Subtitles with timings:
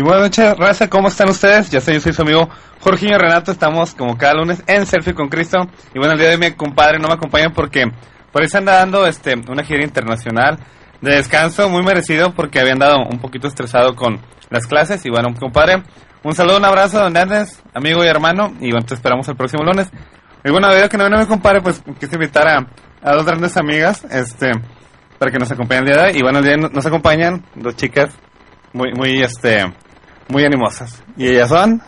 [0.00, 1.68] Y buenas noches, raza, ¿cómo están ustedes?
[1.68, 2.48] Ya sé, yo soy su amigo
[2.80, 5.58] Jorginho Renato, estamos como cada lunes en Selfie con Cristo.
[5.94, 7.84] Y bueno, el día de hoy mi compadre no me acompaña porque
[8.32, 10.58] por ahí se anda dando este, una gira internacional
[11.02, 15.04] de descanso muy merecido porque había andado un poquito estresado con las clases.
[15.04, 15.82] Y bueno, compadre,
[16.24, 18.54] un saludo, un abrazo donde andes, amigo y hermano.
[18.58, 19.90] Y bueno, te esperamos el próximo lunes.
[20.42, 22.66] Y bueno, debido a que no vino mi compadre, pues quise invitar a,
[23.02, 24.50] a dos grandes amigas este,
[25.18, 26.18] para que nos acompañen el día de hoy.
[26.20, 28.16] Y bueno, el día de hoy nos acompañan dos chicas
[28.72, 29.66] muy, muy, este,
[30.30, 31.02] muy animosas.
[31.16, 31.82] ¿Y ellas son?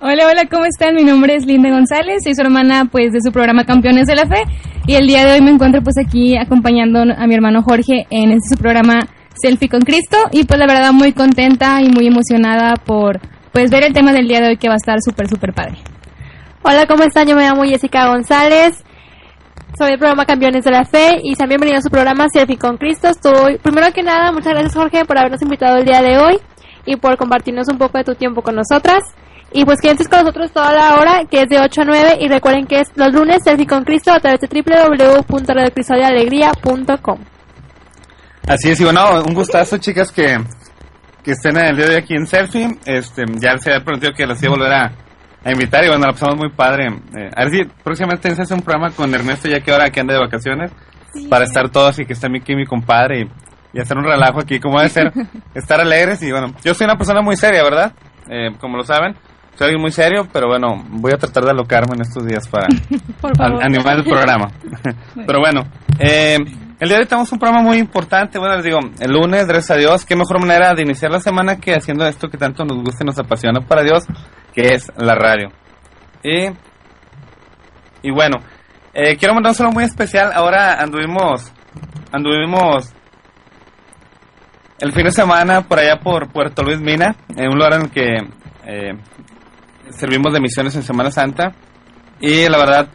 [0.00, 0.94] Hola, hola, ¿cómo están?
[0.94, 4.26] Mi nombre es Linda González, soy su hermana pues de su programa Campeones de la
[4.26, 4.44] Fe
[4.86, 8.30] y el día de hoy me encuentro pues aquí acompañando a mi hermano Jorge en
[8.30, 9.00] este su programa
[9.34, 13.20] Selfie con Cristo y pues la verdad muy contenta y muy emocionada por
[13.52, 15.76] pues ver el tema del día de hoy que va a estar súper súper padre.
[16.62, 17.28] Hola, ¿cómo están?
[17.28, 18.82] Yo me llamo Jessica González.
[19.76, 22.78] Soy del programa Campeones de la Fe y sean bienvenidos a su programa Selfie con
[22.78, 23.08] Cristo.
[23.08, 26.38] Estoy, primero que nada, muchas gracias Jorge por habernos invitado el día de hoy
[26.90, 29.04] y por compartirnos un poco de tu tiempo con nosotras.
[29.52, 32.28] Y pues quédense con nosotros toda la hora, que es de 8 a 9, y
[32.28, 37.18] recuerden que es los lunes Selfie con Cristo a través de www.radiocristodealegría.com.
[38.46, 40.38] Así es, y bueno, un gustazo, chicas, que,
[41.22, 42.78] que estén el día de hoy aquí en Selfie.
[42.84, 44.92] Este, ya se había prometido que las iba a volver a,
[45.44, 46.88] a invitar, y bueno, la pasamos muy padre.
[47.16, 50.00] Eh, a ver si próximamente se hace un programa con Ernesto, ya que ahora que
[50.00, 50.72] anda de vacaciones,
[51.28, 53.28] para estar todos y que esté aquí mi compadre y,
[53.72, 55.12] y hacer un relajo aquí, como debe ser,
[55.54, 56.22] estar alegres.
[56.22, 57.92] Y bueno, yo soy una persona muy seria, ¿verdad?
[58.28, 59.14] Eh, como lo saben.
[59.56, 62.68] Soy alguien muy serio, pero bueno, voy a tratar de alocarme en estos días para
[63.62, 64.48] animar el programa.
[65.26, 65.62] pero bueno,
[65.98, 66.38] eh,
[66.78, 68.38] el día de hoy tenemos un programa muy importante.
[68.38, 71.56] Bueno, les digo, el lunes, gracias a Dios, qué mejor manera de iniciar la semana
[71.56, 74.06] que haciendo esto que tanto nos gusta y nos apasiona para Dios,
[74.54, 75.50] que es la radio.
[76.22, 76.46] Y,
[78.02, 78.38] y bueno,
[78.94, 80.30] eh, quiero mandar un saludo muy especial.
[80.32, 81.52] Ahora anduvimos,
[82.12, 82.94] anduvimos
[84.80, 87.90] el fin de semana por allá por Puerto Luis Mina, en un lugar en el
[87.90, 88.16] que
[88.66, 88.92] eh,
[89.90, 91.52] servimos de misiones en Semana Santa.
[92.20, 92.88] Y la verdad,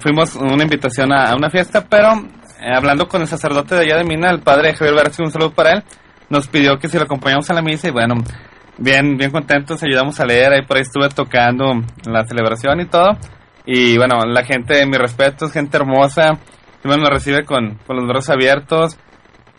[0.00, 2.12] fuimos una invitación a, a una fiesta, pero
[2.60, 5.52] eh, hablando con el sacerdote de allá de Mina, el padre Javier García, un saludo
[5.52, 5.84] para él,
[6.30, 8.14] nos pidió que si lo acompañamos a la misa y bueno,
[8.78, 13.18] bien, bien contentos, ayudamos a leer, ahí por ahí estuve tocando la celebración y todo.
[13.66, 16.38] Y bueno, la gente, mis respetos, gente hermosa,
[16.84, 18.98] bueno, nos recibe con, con los brazos abiertos.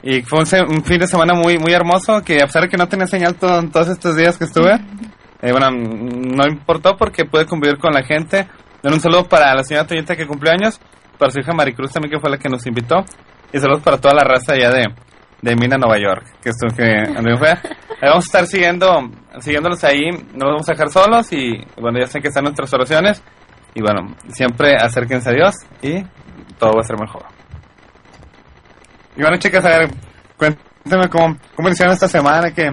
[0.04, 2.78] Y fue un, un fin de semana muy muy hermoso, que a pesar de que
[2.78, 4.74] no tenía señal todo- todos estos días que estuve,
[5.42, 8.48] eh, bueno, mm, no importó porque pude convivir con la gente.
[8.84, 10.80] Un saludo para la señora Toñita que cumplió años,
[11.18, 12.98] para su hija Maricruz también que fue la que nos invitó.
[13.54, 14.88] Y saludos para toda la raza allá de,
[15.42, 17.04] de Mina, Nueva York, que esto que
[17.38, 17.50] fue.
[17.52, 19.10] Ahí vamos a estar siguiendo,
[19.40, 22.74] siguiéndolos ahí, no los vamos a dejar solos y bueno, ya sé que están nuestras
[22.74, 23.24] oraciones.
[23.74, 26.04] Y bueno, siempre acérquense a Dios y
[26.60, 27.24] todo va a ser mejor.
[29.16, 29.92] Y bueno, chicas, a ver,
[30.38, 32.72] cuéntame cómo, cómo iniciaron esta semana, que,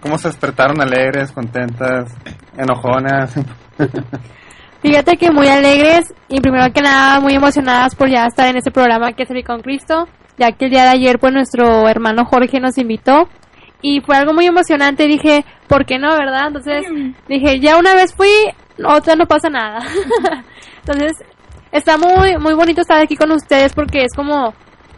[0.00, 2.14] cómo se despertaron alegres, contentas,
[2.56, 3.34] enojonas.
[4.82, 8.70] Fíjate que muy alegres y primero que nada muy emocionadas por ya estar en este
[8.70, 10.06] programa que es Selfie con Cristo,
[10.38, 13.28] ya que el día de ayer pues nuestro hermano Jorge nos invitó
[13.82, 16.48] y fue algo muy emocionante, dije, ¿por qué no, verdad?
[16.48, 16.84] Entonces
[17.28, 18.30] dije, ya una vez fui,
[18.84, 19.80] otra no pasa nada.
[20.86, 21.12] Entonces,
[21.72, 24.54] está muy muy bonito estar aquí con ustedes porque es como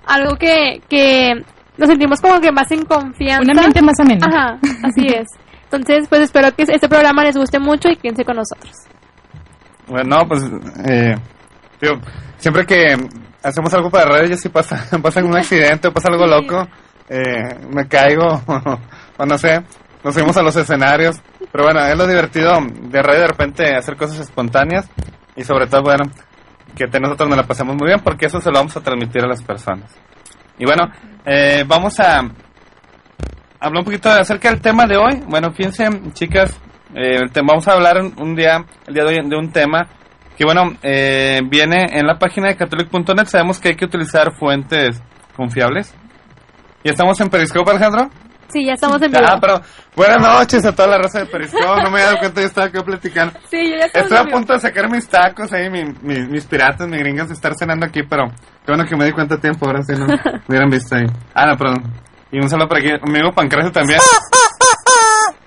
[0.08, 1.34] algo que, que
[1.76, 3.42] nos sentimos como que más en confianza.
[3.42, 4.26] Un ambiente más ameno.
[4.26, 5.26] Ajá, así es.
[5.64, 8.72] Entonces, pues espero que este programa les guste mucho y quédense con nosotros.
[9.86, 10.42] Bueno, no, pues,
[10.86, 11.14] eh,
[12.38, 12.96] siempre que,
[13.42, 16.66] hacemos algo para redes y si pasa, pasa un accidente o pasa algo loco,
[17.08, 18.42] eh, me caigo
[19.16, 19.62] o no sé,
[20.02, 21.20] nos subimos a los escenarios.
[21.50, 24.86] Pero bueno, es lo divertido de radio de repente hacer cosas espontáneas
[25.36, 26.04] y sobre todo, bueno,
[26.76, 29.28] que nosotros nos la pasemos muy bien porque eso se lo vamos a transmitir a
[29.28, 29.94] las personas.
[30.58, 30.90] Y bueno,
[31.24, 32.18] eh, vamos a
[33.60, 35.22] hablar un poquito acerca del tema de hoy.
[35.28, 36.58] Bueno, fíjense, chicas,
[36.94, 39.88] eh, vamos a hablar un día, el día de hoy, de un tema
[40.36, 43.26] que, bueno, eh, viene en la página de catholic.net.
[43.26, 45.02] Sabemos que hay que utilizar fuentes
[45.36, 45.94] confiables.
[46.84, 48.08] ¿Y estamos en Periscope, Alejandro?
[48.48, 49.24] Sí, ya estamos en vivo.
[49.26, 49.60] Ah, pero
[49.94, 51.64] buenas noches a toda la raza de Periscope.
[51.82, 53.38] No me he dado cuenta, yo estaba aquí platicando.
[53.50, 57.28] Sí, yo ya Estoy a punto de sacar mis tacos ahí, mis piratas, mis gringas,
[57.28, 58.28] de estar cenando aquí, pero
[58.64, 61.06] qué bueno que me di cuenta a tiempo, ahora sí no me hubieran visto ahí.
[61.34, 61.82] Ah, no, perdón.
[62.30, 64.00] Y un saludo para aquí, amigo Pancracio también.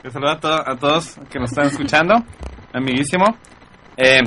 [0.03, 2.15] Un saludo a, a todos que nos están escuchando,
[2.73, 3.37] amiguísimo.
[3.95, 4.21] Eh,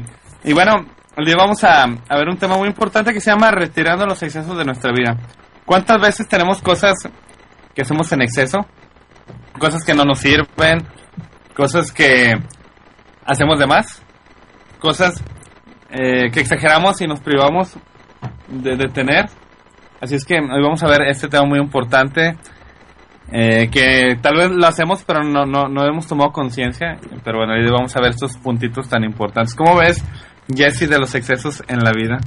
[0.44, 0.86] y bueno,
[1.22, 4.56] día vamos a, a ver un tema muy importante que se llama retirando los excesos
[4.56, 5.16] de nuestra vida.
[5.64, 6.94] ¿Cuántas veces tenemos cosas
[7.74, 8.66] que hacemos en exceso,
[9.58, 10.86] cosas que no nos sirven,
[11.54, 12.34] cosas que
[13.24, 14.02] hacemos de más,
[14.78, 15.22] cosas
[15.90, 17.76] eh, que exageramos y nos privamos
[18.48, 19.26] de, tener.
[20.00, 22.36] Así es que hoy vamos a ver este tema muy importante.
[23.32, 27.54] Eh, que tal vez lo hacemos pero no, no, no hemos tomado conciencia pero bueno
[27.54, 30.04] hoy vamos a ver estos puntitos tan importantes ¿cómo ves
[30.54, 32.18] Jesse de los excesos en la vida?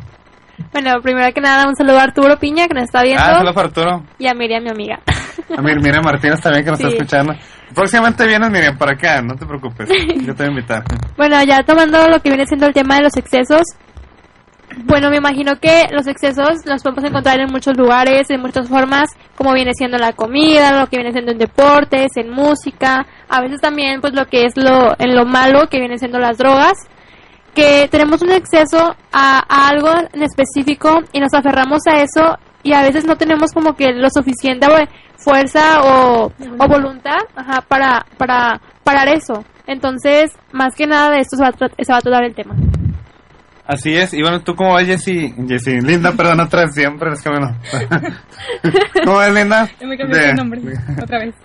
[0.72, 3.24] Bueno, primero que nada, un saludo a Arturo Piña, que nos está viendo.
[3.24, 4.04] Ah, saludo Arturo.
[4.18, 5.00] Y a Miriam, mi amiga.
[5.56, 7.34] A Miriam Martínez también, que nos está escuchando.
[7.74, 9.90] Próximamente vienes, Miriam, para acá, no te preocupes.
[10.26, 10.84] Yo te voy a invitar.
[11.16, 13.62] Bueno, ya tomando lo que viene siendo el tema de los excesos.
[14.84, 19.10] Bueno, me imagino que los excesos los podemos encontrar en muchos lugares, en muchas formas,
[19.36, 23.60] como viene siendo la comida, lo que viene siendo en deportes, en música, a veces
[23.60, 26.74] también pues lo que es lo en lo malo que viene siendo las drogas
[27.58, 32.82] que tenemos un exceso a, algo en específico y nos aferramos a eso y a
[32.82, 34.68] veces no tenemos como que lo suficiente
[35.18, 36.32] fuerza o,
[36.68, 37.20] voluntad
[37.68, 39.44] para, para parar eso.
[39.66, 42.56] Entonces, más que nada de esto se va, a se va a tratar el tema.
[43.68, 45.34] Así es, y bueno, ¿tú cómo ves, Jessy?
[45.46, 47.58] Jessy, Linda, perdón, otra vez siempre, es que bueno.
[49.04, 49.70] ¿Cómo ves, Linda?
[49.82, 50.62] me cambié el nombre,
[51.04, 51.36] otra vez.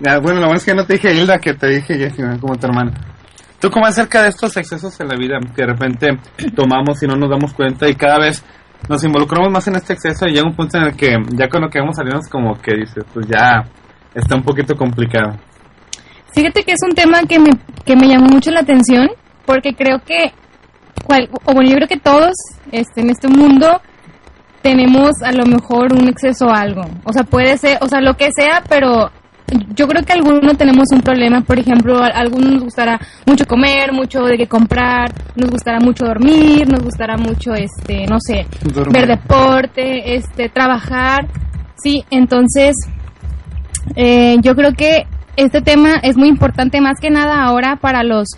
[0.00, 2.56] Ya, bueno, lo bueno es que no te dije Hilda, que te dije Jessy, como
[2.56, 2.92] tu hermana.
[3.60, 6.18] ¿Tú cómo acerca de estos excesos en la vida que de repente
[6.54, 8.44] tomamos y no nos damos cuenta y cada vez
[8.88, 11.62] nos involucramos más en este exceso y llega un punto en el que ya con
[11.62, 13.64] lo que vamos salimos como que dices, pues ya
[14.14, 15.38] está un poquito complicado.
[16.32, 17.50] Fíjate que es un tema que me,
[17.84, 19.08] que me llamó mucho la atención
[19.44, 20.32] porque creo que,
[21.44, 22.32] o bueno, yo creo que todos
[22.70, 23.80] este, en este mundo
[24.62, 26.82] tenemos a lo mejor un exceso a algo.
[27.04, 29.10] O sea, puede ser, o sea, lo que sea, pero
[29.74, 33.92] yo creo que algunos tenemos un problema, por ejemplo, a algunos nos gustará mucho comer,
[33.92, 38.46] mucho de qué comprar, nos gustará mucho dormir, nos gustará mucho, este, no sé,
[38.90, 41.26] ver deporte, este, trabajar,
[41.76, 42.74] sí, entonces,
[43.96, 45.06] eh, yo creo que
[45.36, 48.28] este tema es muy importante más que nada ahora para los,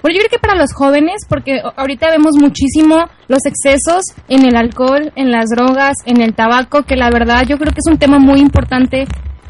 [0.00, 4.56] bueno, yo creo que para los jóvenes, porque ahorita vemos muchísimo los excesos en el
[4.56, 7.98] alcohol, en las drogas, en el tabaco, que la verdad yo creo que es un
[7.98, 9.06] tema muy importante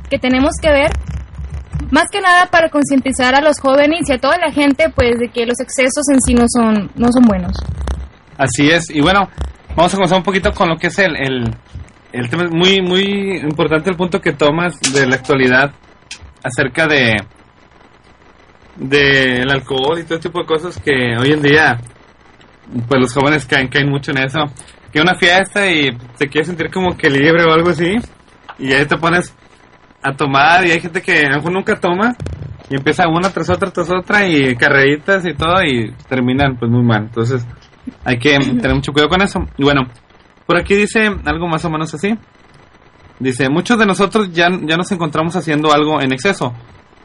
[0.08, 0.90] que tenemos que ver
[1.90, 5.28] más que nada para concientizar a los jóvenes y a toda la gente pues de
[5.28, 7.52] que los excesos en sí no son no son buenos.
[8.36, 8.90] Así es.
[8.90, 9.28] Y bueno
[9.76, 11.54] vamos a comenzar un poquito con lo que es el, el,
[12.12, 12.48] el tema.
[12.50, 15.72] Muy muy importante el punto que tomas de la actualidad
[16.42, 17.16] acerca de
[18.76, 21.78] del alcohol y todo tipo de cosas que hoy en día
[22.86, 24.40] pues los jóvenes caen caen mucho en eso.
[24.92, 27.96] Que una fiesta y te quieres sentir como que libre o algo así
[28.58, 29.34] y ahí te pones
[30.08, 32.16] a tomar y hay gente que nunca toma
[32.70, 36.82] y empieza una tras otra tras otra y carreritas y todo y terminan pues muy
[36.82, 37.04] mal.
[37.04, 37.46] Entonces
[38.04, 39.40] hay que tener mucho cuidado con eso.
[39.56, 39.82] Y bueno,
[40.46, 42.14] por aquí dice algo más o menos así.
[43.20, 46.54] Dice, muchos de nosotros ya, ya nos encontramos haciendo algo en exceso.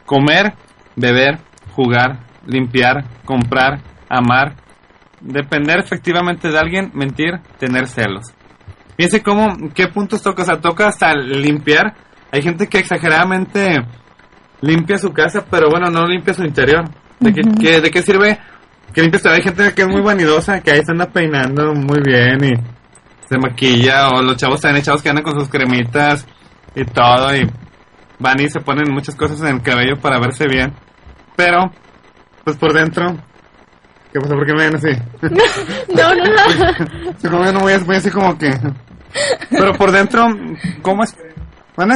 [0.06, 0.54] Comer,
[0.94, 1.40] beber,
[1.72, 4.54] jugar, limpiar, comprar, amar,
[5.20, 8.32] depender efectivamente de alguien, mentir, tener celos.
[8.96, 11.94] Piense cómo, qué puntos toca, o toca hasta limpiar
[12.34, 13.80] hay gente que exageradamente
[14.60, 16.82] limpia su casa, pero bueno, no limpia su interior.
[17.20, 18.40] ¿De, qué, ¿de qué sirve
[18.92, 19.24] que limpies?
[19.26, 22.54] Hay gente que es muy vanidosa, que ahí se anda peinando muy bien y
[23.28, 26.26] se maquilla, o los chavos están echados que andan con sus cremitas
[26.74, 27.48] y todo, y
[28.18, 30.74] van y se ponen muchas cosas en el cabello para verse bien.
[31.36, 31.70] Pero,
[32.42, 33.16] pues por dentro,
[34.12, 34.34] ¿qué pasa?
[34.34, 34.88] ¿Por qué me ven así?
[35.94, 37.14] no, no, no.
[37.18, 38.50] Se no voy, voy así como que...
[39.50, 40.26] Pero por dentro,
[40.82, 41.14] ¿cómo es?
[41.76, 41.94] ¿Vale?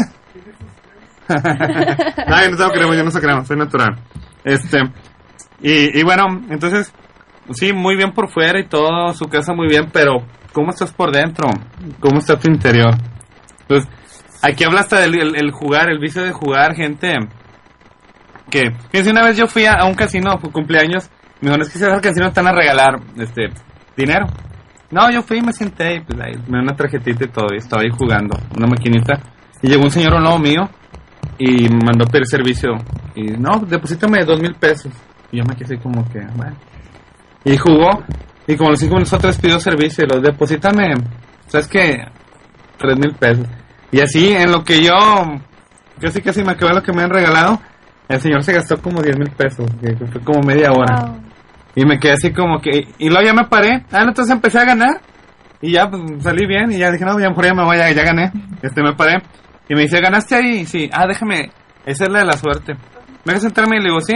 [1.28, 3.96] No, no creemos, yo no se creemos, soy natural.
[4.44, 4.78] Este,
[5.60, 6.92] y, bueno, entonces,
[7.50, 11.12] sí, muy bien por fuera y todo, su casa muy bien, pero cómo estás por
[11.12, 11.48] dentro,
[12.00, 12.94] cómo está tu interior.
[13.62, 13.90] Entonces,
[14.42, 17.16] aquí habla hasta del el, el jugar, el vicio de jugar, gente
[18.50, 21.78] que, fíjense, una vez yo fui a, un casino, fue cumpleaños, me dijeron, es que
[21.78, 23.48] si vas al casino te van a regalar, este,
[23.96, 24.26] dinero.
[24.90, 27.48] No, yo fui y me senté y pues ahí me dio una tarjetita y todo,
[27.52, 29.20] y estaba ahí jugando, una maquinita.
[29.60, 30.68] Y llegó un señor al lado mío
[31.38, 32.70] y me mandó a pedir servicio.
[33.14, 34.92] Y no, deposítame dos mil pesos.
[35.30, 36.56] Y yo me quedé como que, bueno.
[37.44, 38.04] Y jugó,
[38.46, 40.94] y como los cinco minutos tres pidió servicio, y los deposítame,
[41.46, 42.04] ¿sabes qué?
[42.78, 43.46] Tres mil pesos.
[43.90, 44.94] Y así, en lo que yo,
[46.00, 47.60] casi casi me acabé lo que me han regalado,
[48.08, 51.06] el señor se gastó como 10 mil pesos, que fue como media hora.
[51.06, 51.20] Wow.
[51.74, 52.88] Y me quedé así como que...
[52.98, 53.84] Y luego ya me paré.
[53.92, 55.00] Ah, entonces empecé a ganar.
[55.60, 56.72] Y ya pues, salí bien.
[56.72, 58.32] Y ya dije, no, ya mejor ya me voy, ya, ya gané.
[58.62, 59.22] Este, me paré.
[59.68, 60.66] Y me dice, ¿ganaste ahí?
[60.66, 60.88] Sí.
[60.92, 61.50] Ah, déjame.
[61.84, 62.74] Esa es la de la suerte.
[63.24, 63.76] ¿Me dejas sentarme?
[63.76, 64.14] Y le digo, sí.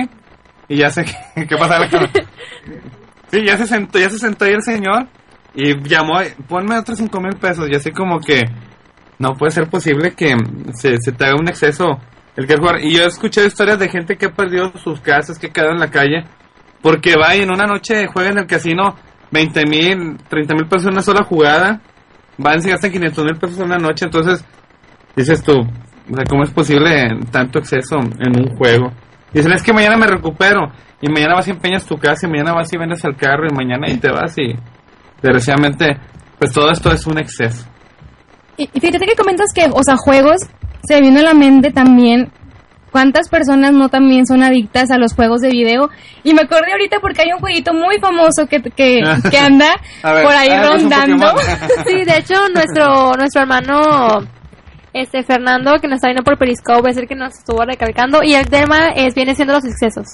[0.68, 1.04] Y ya sé
[1.34, 1.88] qué, qué pasa.
[3.30, 5.08] sí, ya se sentó, ya se sentó ahí el señor.
[5.54, 7.68] Y llamó, ponme otros 5 mil pesos.
[7.70, 8.42] Y así como que...
[9.18, 10.34] No puede ser posible que
[10.74, 12.00] se, se te haga un exceso
[12.36, 12.80] el que jugar.
[12.80, 15.72] Y yo he escuchado historias de gente que ha perdido sus casas, que ha quedado
[15.72, 16.24] en la calle,
[16.80, 18.96] porque va y en una noche juega en el casino
[19.30, 21.80] 20 mil, 30 mil pesos en una sola jugada,
[22.38, 24.44] van y se gastan 500 mil pesos en una noche, entonces
[25.16, 28.92] dices tú, o sea, ¿cómo es posible tanto exceso en un juego?
[29.32, 32.52] Dicen, es que mañana me recupero, y mañana vas y empeñas tu casa, y mañana
[32.52, 34.54] vas y vendes el carro, y mañana y te vas, y
[35.22, 35.96] desgraciadamente,
[36.38, 37.66] pues todo esto es un exceso.
[38.56, 40.42] Y, y fíjate que comentas que, o sea, juegos,
[40.82, 42.30] se vino a la mente también
[42.92, 45.90] cuántas personas no también son adictas a los juegos de video.
[46.22, 49.00] Y me acordé ahorita porque hay un jueguito muy famoso que, que,
[49.30, 51.34] que anda ver, por ahí rondando.
[51.86, 54.20] Sí, de hecho, nuestro nuestro hermano
[54.92, 58.22] este Fernando, que nos está viendo por Periscope, es el que nos estuvo recalcando.
[58.22, 60.06] Y el tema es viene siendo los excesos.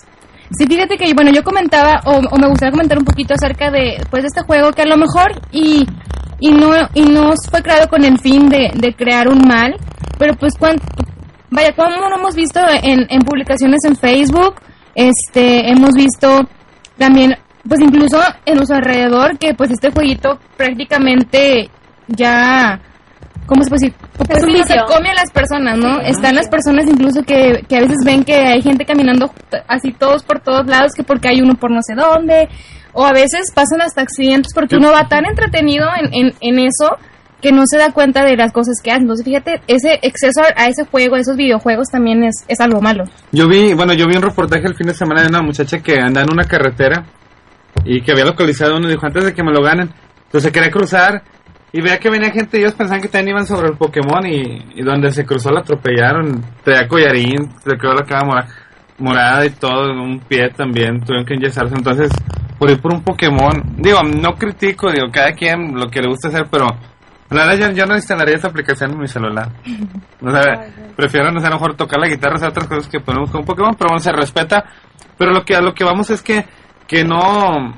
[0.51, 4.23] Sí, fíjate que, bueno, yo comentaba, o, me gustaría comentar un poquito acerca de, pues,
[4.23, 5.87] de este juego que a lo mejor, y,
[6.41, 9.75] y no, y no fue creado con el fin de, de crear un mal,
[10.19, 10.81] pero pues, cuán-
[11.51, 14.55] vaya, como lo hemos visto en, en publicaciones en Facebook,
[14.95, 16.41] este, hemos visto
[16.97, 17.37] también,
[17.69, 21.69] pues, incluso en nuestro alrededor, que, pues, este jueguito prácticamente
[22.07, 22.81] ya,
[23.49, 23.95] ¿cómo se puede decir?
[24.17, 26.01] Pues, un como se come a las personas, ¿no?
[26.01, 29.33] Están las personas incluso que, que a veces ven que hay gente caminando
[29.67, 32.49] así todos por todos lados, que porque hay uno por no sé dónde,
[32.93, 36.97] o a veces pasan hasta accidentes porque uno va tan entretenido en, en, en eso
[37.41, 39.03] que no se da cuenta de las cosas que hace.
[39.03, 42.81] Entonces, fíjate, ese exceso a, a ese juego, a esos videojuegos también es, es algo
[42.81, 43.05] malo.
[43.33, 46.01] Yo vi, bueno, yo vi un reportaje el fin de semana de una muchacha que
[46.01, 47.05] anda en una carretera
[47.85, 49.91] y que había localizado uno y dijo, antes de que me lo ganen,
[50.25, 51.23] entonces quería cruzar
[51.73, 54.83] y veía que venía gente ellos pensaban que también iban sobre el Pokémon y, y
[54.83, 58.49] donde se cruzó la atropellaron, traía collarín, se quedó la cara mora-
[58.99, 62.11] morada y todo, un pie también, tuvieron que enyesarse, entonces
[62.59, 66.29] por ir por un Pokémon, digo, no critico, digo, cada quien lo que le gusta
[66.29, 66.67] hacer, pero
[67.31, 69.49] la verdad yo, yo no instalaría esa aplicación en mi celular.
[70.21, 72.99] O sea, prefiero, no sé, a lo mejor tocar la guitarra, hacer otras cosas que
[72.99, 74.65] ponemos con Pokémon, pero bueno, se respeta.
[75.17, 76.45] Pero lo que a lo que vamos es que,
[76.89, 77.73] que no,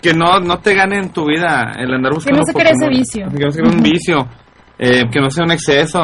[0.00, 2.88] que no, no te gane en tu vida el andar buscando no se cree ese
[2.88, 3.26] vicio.
[3.36, 4.28] Que no se cree un vicio,
[4.78, 6.02] eh, que no sea un exceso.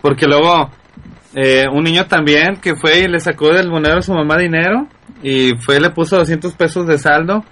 [0.00, 0.70] Porque luego,
[1.34, 4.88] eh, un niño también que fue y le sacó del monedero a su mamá dinero
[5.22, 7.44] y fue y le puso 200 pesos de saldo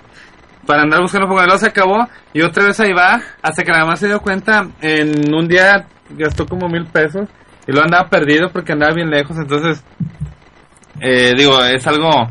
[0.67, 1.29] para andar buscando.
[1.29, 4.69] Luego se acabó y otra vez ahí va hasta que nada más se dio cuenta
[4.81, 7.29] en un día gastó como mil pesos
[7.67, 9.37] y lo andaba perdido porque andaba bien lejos.
[9.39, 9.85] Entonces,
[11.01, 12.29] eh, digo, es algo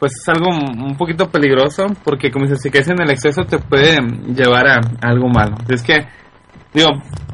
[0.00, 3.58] pues es algo un poquito peligroso porque como dices, si caes en el exceso te
[3.58, 3.98] puede
[4.34, 5.54] llevar a, algo malo.
[5.62, 6.06] Así Es que,
[6.74, 6.88] digo,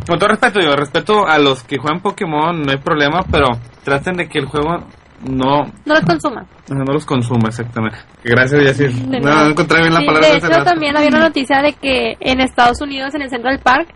[0.07, 3.47] con todo respeto, digo, respeto a los que juegan Pokémon, no hay problema, pero
[3.85, 4.85] traten de que el juego
[5.23, 6.45] no, No los consuma.
[6.69, 7.99] no los consuma exactamente.
[8.25, 9.09] Gracias, Yacir.
[9.09, 10.29] No, no encontré bien la Sí, palabra.
[10.29, 13.89] de hecho, también había una noticia de que en Estados Unidos, en el Central Park,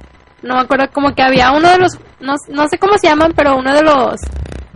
[0.42, 3.32] no me acuerdo, como que había uno de los, no, no sé cómo se llaman,
[3.36, 4.14] pero uno de los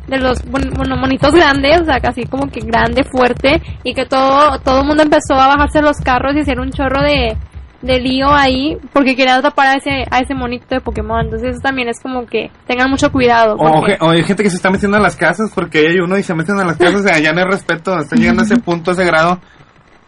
[0.06, 4.58] de los bueno, monitos grandes, o sea, casi como que grande, fuerte, y que todo
[4.60, 7.36] todo el mundo empezó a bajarse los carros y hacer un chorro de,
[7.82, 11.24] de lío ahí porque quería atrapar a ese a ese monito de Pokémon.
[11.24, 13.54] Entonces eso también es como que tengan mucho cuidado.
[13.54, 16.18] O, porque- o hay gente que se está metiendo a las casas porque hay uno
[16.18, 18.56] y se meten a las casas y ya no hay respeto, están llegando a ese
[18.56, 19.40] punto, a ese grado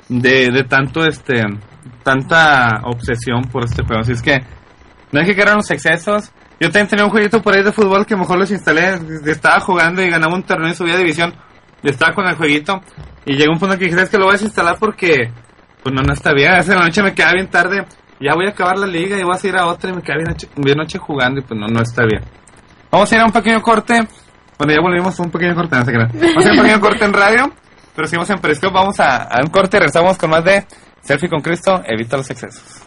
[0.08, 1.42] de, de tanto este
[2.02, 4.02] tanta obsesión por este juego.
[4.02, 4.40] Así es que
[5.12, 6.30] no hay que en los excesos.
[6.58, 10.02] Yo también tenía un jueguito por ahí de fútbol que mejor los instalé, estaba jugando
[10.02, 11.34] y ganaba un torneo y subía a división.
[11.82, 12.80] Estaba con el jueguito
[13.26, 15.30] y llegó un punto que dije, es que lo voy a desinstalar porque
[15.82, 16.52] pues no, no está bien.
[16.54, 17.84] En la noche me queda bien tarde,
[18.18, 20.16] ya voy a acabar la liga y voy a ir a otra y me queda
[20.16, 22.22] bien noche, bien noche jugando y pues no, no está bien.
[22.90, 24.08] Vamos a ir a un pequeño corte.
[24.58, 26.10] Bueno, ya volvimos a un pequeño corte, no se crean.
[26.14, 27.52] Vamos a un pequeño corte en radio,
[27.94, 28.72] pero seguimos en Periscope.
[28.72, 30.66] Vamos a, a un corte y regresamos con más de
[31.02, 32.82] Selfie con Cristo, evita los excesos.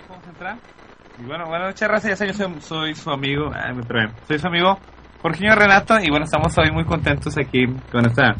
[0.00, 0.56] Ya podemos entrar.
[1.18, 2.08] Y bueno, buenas noches, raza.
[2.08, 3.50] Ya sé, yo soy, soy su amigo.
[3.52, 4.12] Ay, me trabé.
[4.26, 4.78] Soy su amigo
[5.22, 5.94] Jorginho Renato.
[6.00, 8.34] Y bueno, estamos hoy muy contentos aquí con esta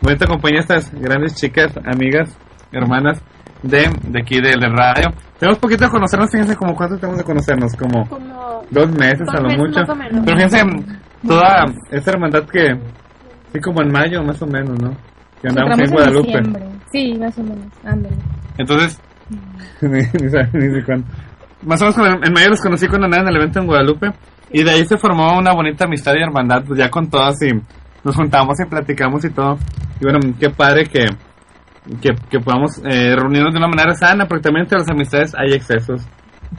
[0.00, 2.36] bonita compañía, estas grandes chicas, amigas,
[2.72, 3.20] hermanas
[3.62, 5.10] de, de aquí del radio.
[5.38, 9.34] Tenemos poquito de conocernos, fíjense como cuánto tenemos de conocernos, como Como dos meses Dos
[9.34, 9.80] a lo meses mucho.
[10.24, 10.58] Pero fíjense,
[11.26, 12.78] toda esta hermandad que,
[13.52, 14.90] sí, como en mayo más o menos, ¿no?
[15.42, 16.26] Que andamos en Guadalupe.
[16.26, 16.68] diciembre.
[16.92, 17.66] Sí, más o menos.
[17.84, 18.16] Ándale.
[18.58, 19.00] Entonces,
[19.80, 21.04] ni, ni.
[21.62, 24.12] Más o menos en mayo los conocí cuando andaban en el evento en Guadalupe.
[24.52, 27.52] Y de ahí se formó una bonita amistad y hermandad, pues ya con todas y
[28.02, 29.58] nos juntamos y platicamos y todo.
[30.00, 31.04] Y bueno, qué padre que,
[32.00, 35.54] que, que podamos eh, reunirnos de una manera sana, porque también entre las amistades hay
[35.54, 36.02] excesos.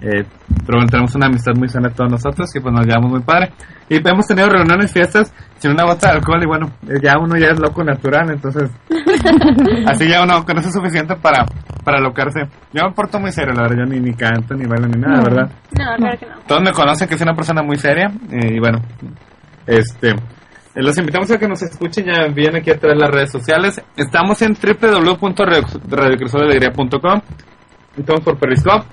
[0.01, 0.23] Eh,
[0.65, 3.51] pero tenemos una amistad muy sana todos nosotros y pues nos llevamos muy padre.
[3.89, 7.37] Y hemos tenido reuniones, fiestas sin una gota de alcohol y bueno, eh, ya uno
[7.37, 8.71] ya es loco natural, entonces
[9.85, 11.45] así ya uno con eso es suficiente para,
[11.83, 12.39] para locarse.
[12.73, 15.21] Yo me porto muy serio, la verdad, yo ni, ni canto, ni bailo, ni nada,
[15.23, 15.51] ¿verdad?
[15.77, 16.37] No, claro que no.
[16.47, 18.79] Todos me conocen que soy una persona muy seria eh, y bueno,
[19.67, 20.15] este, eh,
[20.75, 23.81] los invitamos a que nos escuchen, ya vienen aquí a través de las redes sociales.
[23.97, 27.21] Estamos en www.radiocruzadealegría.com,
[27.97, 28.85] estamos por Periscope,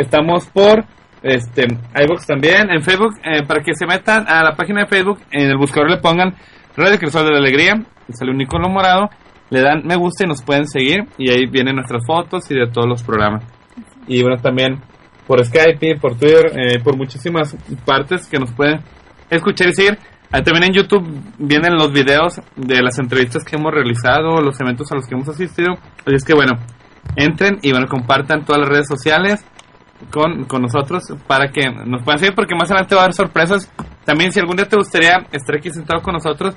[0.00, 0.84] estamos por
[1.22, 5.20] este iBox también, en Facebook, eh, para que se metan a la página de Facebook,
[5.30, 6.34] en el buscador le pongan
[6.76, 7.74] Radio Crisol de la Alegría,
[8.12, 9.10] sale un icono morado,
[9.50, 12.66] le dan me gusta y nos pueden seguir, y ahí vienen nuestras fotos y de
[12.68, 13.44] todos los programas.
[14.06, 14.80] Y bueno, también
[15.26, 18.80] por Skype, por Twitter, eh, por muchísimas partes que nos pueden
[19.28, 19.98] escuchar y seguir.
[20.32, 21.04] Ahí también en YouTube
[21.38, 25.28] vienen los videos de las entrevistas que hemos realizado, los eventos a los que hemos
[25.28, 25.74] asistido.
[26.06, 26.54] Así es que bueno,
[27.16, 29.44] entren y bueno, compartan todas las redes sociales
[30.10, 33.70] con, con nosotros para que nos puedan seguir porque más adelante va a haber sorpresas.
[34.04, 36.54] También si algún día te gustaría estar aquí sentado con nosotros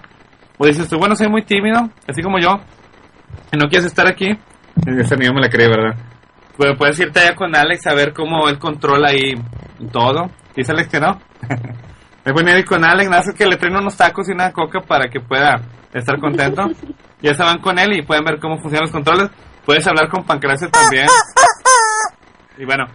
[0.58, 2.60] o dices tú, bueno, soy muy tímido, así como yo,
[3.51, 4.38] y no quieres estar aquí,
[4.86, 5.95] esa niña me la cree, ¿verdad?
[6.58, 9.34] Pues puedes irte allá con Alex a ver cómo él controla ahí
[9.91, 10.29] todo.
[10.56, 11.19] Dice Alex que no.
[12.25, 14.53] Me voy a ir con Alex, nada más que le traen unos tacos y una
[14.53, 15.62] coca para que pueda
[15.93, 16.63] estar contento.
[17.23, 19.32] Ya se van con él y pueden ver cómo funcionan los controles.
[19.65, 21.08] Puedes hablar con Pancracio también.
[22.58, 22.86] Y bueno,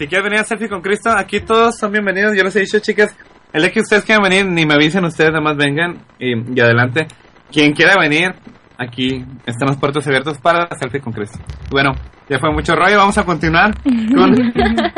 [0.00, 2.34] si quieres venir a Selfie con Cristo, aquí todos son bienvenidos.
[2.34, 3.14] Yo les he dicho, chicas,
[3.52, 6.58] el día que ustedes quieran venir, ni me avisen ustedes, nada más vengan y, y
[6.58, 7.06] adelante.
[7.52, 8.30] Quien quiera venir,
[8.78, 11.38] aquí están las puertas abiertas para Selfie con Cristo.
[11.70, 11.92] Bueno,
[12.30, 14.34] ya fue mucho rollo, vamos a continuar con,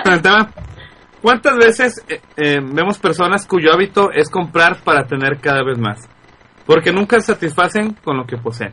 [0.05, 0.49] con el tema.
[1.21, 6.09] ¿Cuántas veces eh, eh, vemos personas cuyo hábito es comprar para tener cada vez más?
[6.65, 8.71] Porque nunca satisfacen con lo que poseen.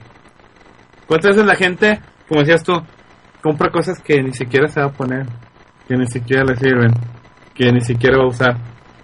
[1.07, 2.73] ¿Cuántas veces la gente, como decías tú,
[3.41, 5.25] compra cosas que ni siquiera se va a poner,
[5.89, 6.91] que ni siquiera le sirven,
[7.55, 8.57] que ni siquiera va a usar?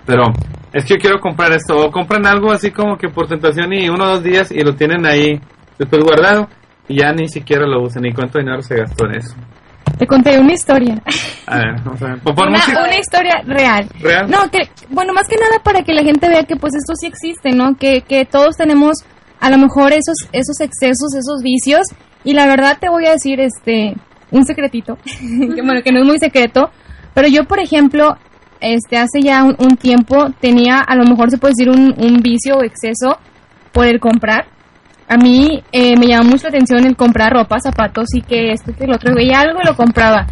[0.05, 0.25] Pero
[0.71, 3.89] es que yo quiero comprar esto, o compran algo así como que por tentación y
[3.89, 5.41] uno o dos días y lo tienen ahí
[5.79, 6.47] después guardado
[6.87, 8.05] y ya ni siquiera lo usan.
[8.05, 9.35] ¿Y cuánto dinero se gastó en eso?
[9.97, 11.01] Te conté una historia.
[11.47, 13.87] A ver, o sea, una, una historia real.
[13.99, 14.29] ¿Real?
[14.29, 17.07] No, que, bueno, más que nada para que la gente vea que pues esto sí
[17.07, 17.75] existe, ¿no?
[17.77, 18.97] Que, que todos tenemos
[19.39, 21.87] a lo mejor esos, esos excesos, esos vicios.
[22.23, 23.95] Y la verdad te voy a decir, este,
[24.31, 24.97] un secretito,
[25.55, 26.69] que bueno, que no es muy secreto,
[27.13, 28.17] pero yo, por ejemplo,
[28.59, 32.57] este, hace ya un, tiempo tenía, a lo mejor se puede decir, un, un vicio
[32.57, 33.17] o exceso
[33.71, 34.45] por el comprar.
[35.07, 38.73] A mí eh, me llama mucho la atención el comprar ropa, zapatos y que esto,
[38.73, 40.25] que lo otro, veía algo y lo compraba.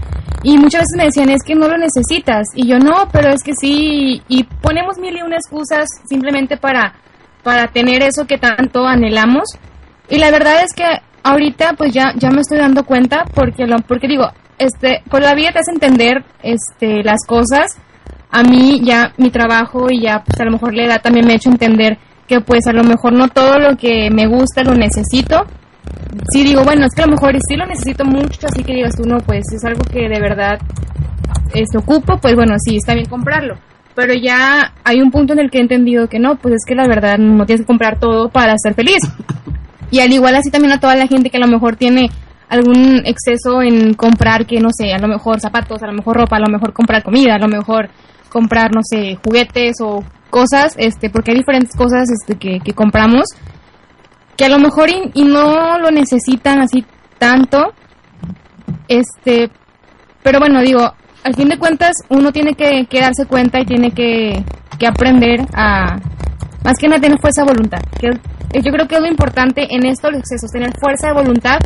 [0.44, 2.48] Y muchas veces me decían, es que no lo necesitas.
[2.56, 4.22] Y yo, no, pero es que sí.
[4.28, 6.96] Y ponemos mil y una excusas simplemente para,
[7.44, 9.44] para tener eso que tanto anhelamos.
[10.10, 10.84] Y la verdad es que
[11.24, 15.34] ahorita pues ya, ya me estoy dando cuenta porque, lo, porque digo, este, por la
[15.34, 17.78] vida te hace entender este, las cosas.
[18.30, 21.34] A mí ya mi trabajo y ya pues a lo mejor la edad también me
[21.34, 24.74] ha hecho entender que pues a lo mejor no todo lo que me gusta lo
[24.74, 25.46] necesito.
[26.32, 28.96] Sí digo, bueno, es que a lo mejor sí lo necesito mucho, así que digas
[28.96, 30.60] tú, no, pues es algo que de verdad
[31.54, 33.58] este, ocupo, pues bueno, sí, está bien comprarlo.
[33.96, 36.74] Pero ya hay un punto en el que he entendido que no, pues es que
[36.74, 39.02] la verdad no tienes que comprar todo para ser feliz.
[39.94, 42.10] Y al igual así también a toda la gente que a lo mejor tiene
[42.50, 46.38] algún exceso en comprar que no sé, a lo mejor zapatos, a lo mejor ropa,
[46.38, 47.92] a lo mejor comprar comida, a lo mejor
[48.28, 53.26] comprar no sé, juguetes o cosas, este, porque hay diferentes cosas este que, que compramos
[54.36, 56.84] que a lo mejor y, y no lo necesitan así
[57.20, 57.72] tanto,
[58.88, 59.52] este,
[60.24, 60.92] pero bueno, digo,
[61.24, 64.44] al fin de cuentas uno tiene que, que darse cuenta y tiene que,
[64.80, 65.98] que aprender a,
[66.64, 68.10] más que nada tener fuerza de voluntad, que
[68.62, 71.60] yo creo que es lo importante en estos excesos, tener fuerza de voluntad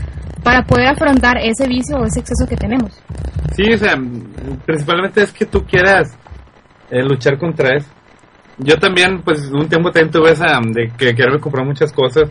[0.43, 2.91] para poder afrontar ese vicio o ese exceso que tenemos.
[3.53, 3.95] Sí, o sea,
[4.65, 6.17] principalmente es que tú quieras
[6.89, 7.89] eh, luchar contra eso.
[8.57, 12.29] Yo también, pues, un tiempo también tuve esa de que quererme comprar muchas cosas.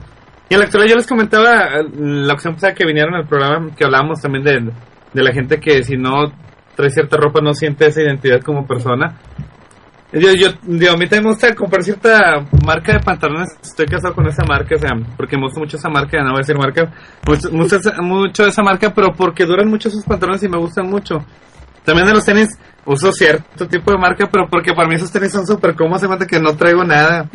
[0.49, 3.71] Y en la actualidad yo les comentaba eh, la opción pasada que vinieron al programa,
[3.77, 4.73] que hablábamos también de,
[5.13, 6.33] de la gente que si no
[6.75, 9.17] trae cierta ropa no siente esa identidad como persona.
[10.19, 13.51] Yo, yo, digo, a mí también me gusta comprar cierta marca de pantalones.
[13.63, 16.37] Estoy casado con esa marca, o sea, porque me gusta mucho esa marca, no voy
[16.37, 16.91] a decir marca.
[17.27, 20.87] Mucho, mucho, esa- mucho esa marca, pero porque duran mucho esos pantalones y me gustan
[20.89, 21.25] mucho.
[21.85, 22.49] También de los tenis
[22.87, 26.27] uso cierto tipo de marca, pero porque para mí esos tenis son súper cómodos, se
[26.27, 27.29] que no traigo nada.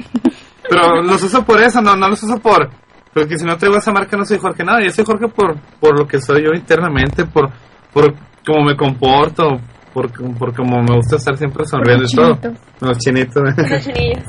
[0.68, 2.70] Pero los uso por eso, no, no los uso por...
[3.14, 6.00] Porque si no traigo esa marca no soy Jorge nada, yo soy Jorge por, por
[6.00, 7.50] lo que soy yo internamente, por,
[7.92, 8.14] por
[8.46, 9.60] cómo me comporto,
[9.94, 12.38] por, por cómo me gusta estar siempre sonriendo y todo.
[12.40, 12.60] chinitos.
[12.82, 13.44] Los chinitos.
[13.70, 14.24] Los chinillos.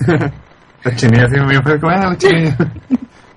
[0.85, 2.57] Las chinillas, sí, me fue como, "Ah, las chinillas".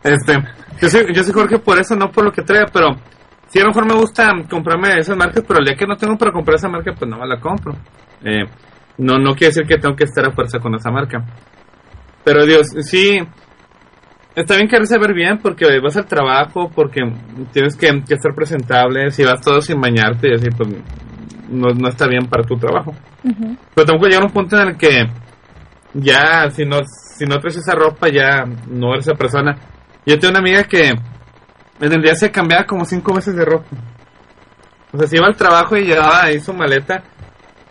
[0.03, 0.33] Este,
[0.79, 2.89] yo soy, yo soy Jorge por eso, no por lo que traiga, pero
[3.47, 6.15] sí, a lo mejor me gusta comprarme esas marcas, pero el día que no tengo
[6.15, 7.73] para comprar esa marca, pues no me la compro.
[8.23, 8.43] Eh,
[8.99, 11.25] no, no quiere decir que tengo que estar a fuerza con esa marca.
[12.23, 13.19] Pero Dios, sí,
[14.35, 17.01] está bien quererse ver bien porque vas al trabajo, porque
[17.51, 20.69] tienes que, que estar presentable, si vas todo sin bañarte y así, pues
[21.49, 22.93] no, no está bien para tu trabajo.
[23.23, 25.05] Pero tengo que llegar a un punto en el que
[25.93, 29.55] ya, si no, si no traes esa ropa, ya no eres esa persona.
[30.05, 33.75] Yo tengo una amiga que en el día se cambiaba como cinco veces de ropa.
[34.91, 37.03] O sea, se iba al trabajo y llevaba ahí su maleta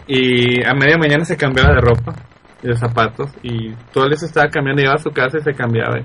[0.06, 2.14] y a media mañana se cambiaba de ropa
[2.62, 5.42] y de zapatos y todo el día se estaba cambiando, iba a su casa y
[5.42, 5.98] se cambiaba.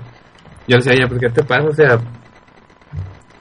[0.66, 1.68] Yo le decía, ya, pues ¿qué te pasa?
[1.68, 1.98] O sea,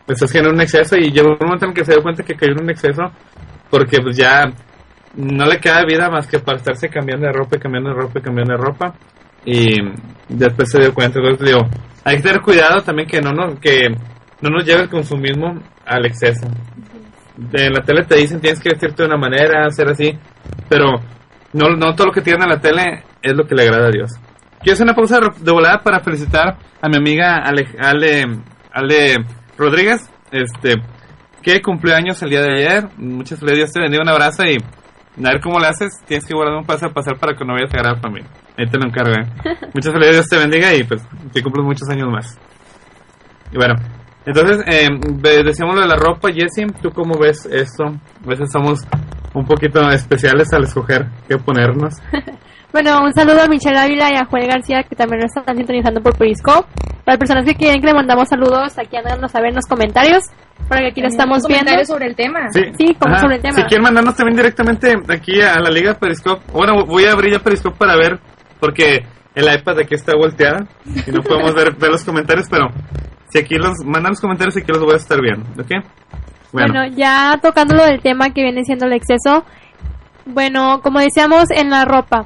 [0.08, 2.54] estás generando un exceso y llegó un momento en que se dio cuenta que cayó
[2.54, 3.04] en un exceso
[3.70, 4.52] porque pues ya
[5.16, 8.20] no le queda vida más que para estarse cambiando de ropa y cambiando de ropa
[8.20, 8.94] y cambiando de ropa.
[9.46, 9.76] Y
[10.28, 11.68] después se dio cuenta entonces digo
[12.04, 13.90] hay que tener cuidado también que no nos que
[14.42, 16.48] no nos lleve el consumismo al exceso.
[17.54, 20.18] En la tele te dicen tienes que vestirte de una manera hacer así
[20.68, 21.00] pero
[21.54, 23.92] no, no todo lo que tienen en la tele es lo que le agrada a
[23.92, 24.12] Dios.
[24.62, 28.26] Quiero hacer una pausa de volada para felicitar a mi amiga Ale, Ale,
[28.72, 29.26] Ale
[29.58, 30.76] Rodríguez este
[31.42, 35.32] que cumplió años el día de ayer muchas felicidades te bendiga un abrazo y a
[35.32, 35.92] ver cómo le haces.
[36.06, 38.30] Tienes que guardar un paso a pasar para que no vayas a agarrar familia.
[38.58, 39.26] Ahí te lo encargo, ¿eh?
[39.74, 41.02] Muchas felicidades, Dios te bendiga y pues
[41.34, 42.38] que cumples muchos años más.
[43.52, 43.76] Y bueno,
[44.26, 44.90] entonces, eh,
[45.44, 47.86] decíamos lo de la ropa, Jessie, ¿tú cómo ves esto?
[47.86, 48.86] A veces somos
[49.34, 51.96] un poquito especiales al escoger qué ponernos.
[52.74, 56.02] bueno, un saludo a Michelle Ávila y a Juan García que también nos están sintonizando
[56.02, 56.68] por Periscope.
[57.06, 59.66] Para las personas que quieren que le mandamos saludos, aquí andan a saber en los
[59.66, 60.24] comentarios.
[60.70, 61.72] Para que aquí lo estamos viendo.
[61.84, 62.40] sobre el tema.
[62.54, 63.56] Sí, Sí, como sobre el tema.
[63.56, 66.44] Si quieren mandarnos también directamente aquí a la Liga Periscope.
[66.54, 68.20] Bueno, voy a abrir ya Periscope para ver,
[68.60, 69.04] porque
[69.36, 72.68] el iPad aquí está volteada y no podemos ver, ver los comentarios, pero
[73.30, 75.84] si aquí los mandan los comentarios, aquí los voy a estar viendo, ¿ok?
[76.52, 76.88] Bueno.
[76.88, 79.46] ya tocando lo del tema que viene siendo el exceso.
[80.26, 82.26] Bueno, como decíamos en la ropa,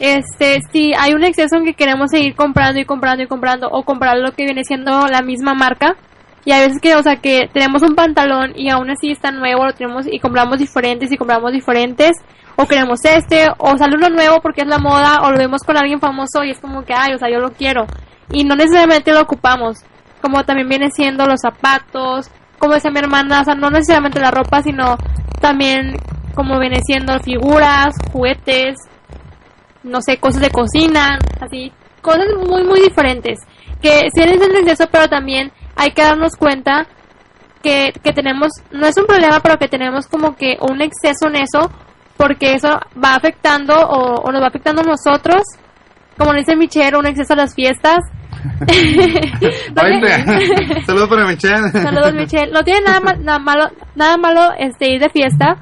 [0.00, 3.84] este, si hay un exceso en que queremos seguir comprando y comprando y comprando o
[3.84, 5.96] comprar lo que viene siendo la misma marca,
[6.44, 9.64] y a veces que, o sea, que tenemos un pantalón y aún así está nuevo,
[9.64, 12.12] lo tenemos y compramos diferentes y compramos diferentes,
[12.56, 15.76] o queremos este, o sale uno nuevo porque es la moda, o lo vemos con
[15.76, 17.86] alguien famoso y es como que, ay, o sea, yo lo quiero.
[18.30, 19.78] Y no necesariamente lo ocupamos,
[20.20, 24.30] como también viene siendo los zapatos, como decía mi hermana, o sea, no necesariamente la
[24.30, 24.96] ropa, sino
[25.40, 25.96] también
[26.34, 28.76] como viene siendo figuras, juguetes,
[29.82, 33.38] no sé, cosas de cocina, así, cosas muy, muy diferentes.
[33.80, 36.86] Que eres el exceso, pero también hay que darnos cuenta
[37.62, 41.36] que, que tenemos, no es un problema, pero que tenemos como que un exceso en
[41.36, 41.70] eso,
[42.16, 42.68] porque eso
[43.02, 45.42] va afectando o, nos va afectando a nosotros,
[46.18, 47.98] como dice Michelle, un exceso a las fiestas.
[50.86, 51.70] Saludos para Michelle.
[51.70, 52.52] Saludos Michelle.
[52.52, 55.56] No tiene nada, nada malo, nada malo este ir de fiesta,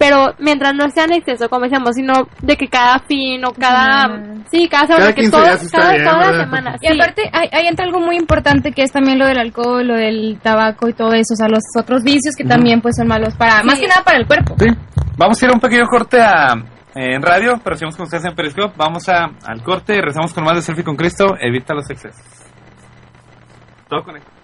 [0.00, 4.08] pero mientras no sea en exceso, como decíamos, sino de que cada fin o cada...
[4.50, 6.76] Sí, cada semana, que todo, cada, bien, toda la semana.
[6.80, 9.96] Y aparte hay, hay entra algo muy importante que es también lo del alcohol, lo
[9.96, 13.34] del tabaco y todo eso, o sea, los otros vicios que también pues son malos
[13.34, 14.56] para, más que nada para el cuerpo.
[14.58, 14.68] Sí,
[15.18, 16.54] vamos a ir a un pequeño corte a,
[16.94, 20.44] en radio, pero seguimos con ustedes en Periscope, vamos a, al corte y rezamos con
[20.44, 22.24] más de Selfie con Cristo, evita los excesos.
[23.86, 24.39] Todo conectado.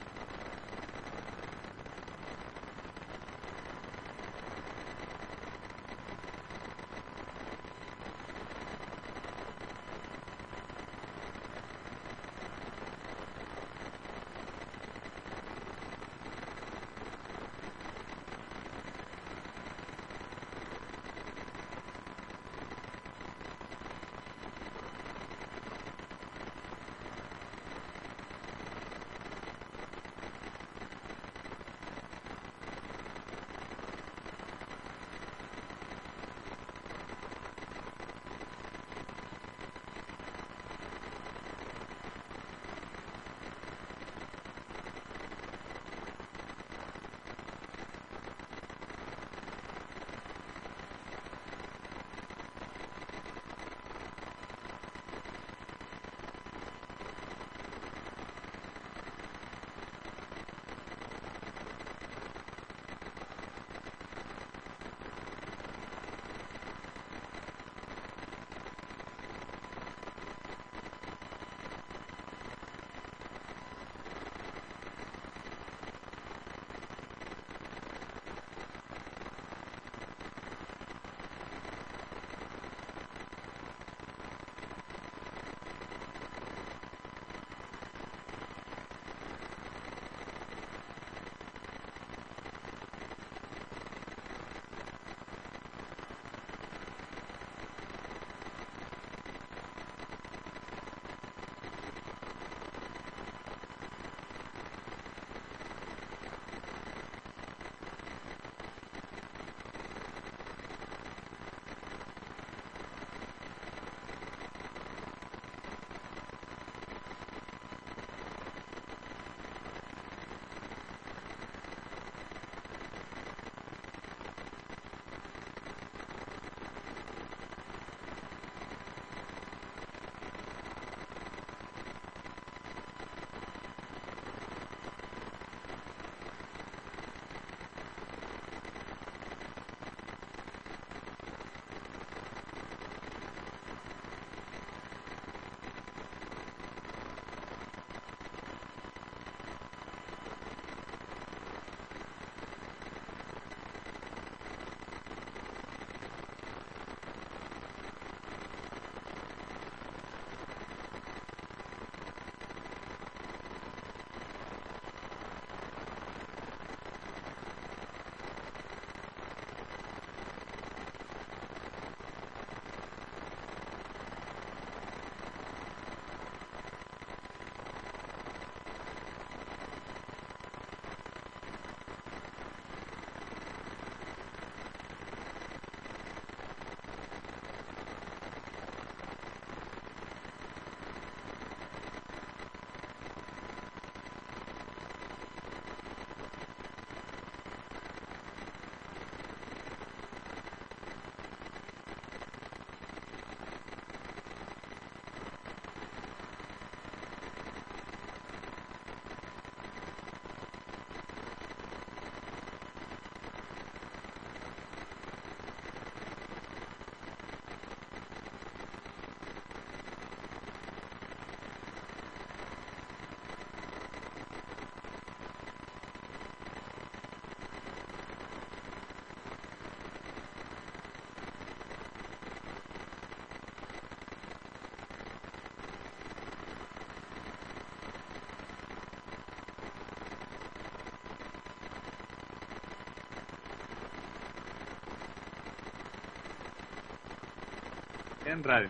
[248.26, 248.68] En radio.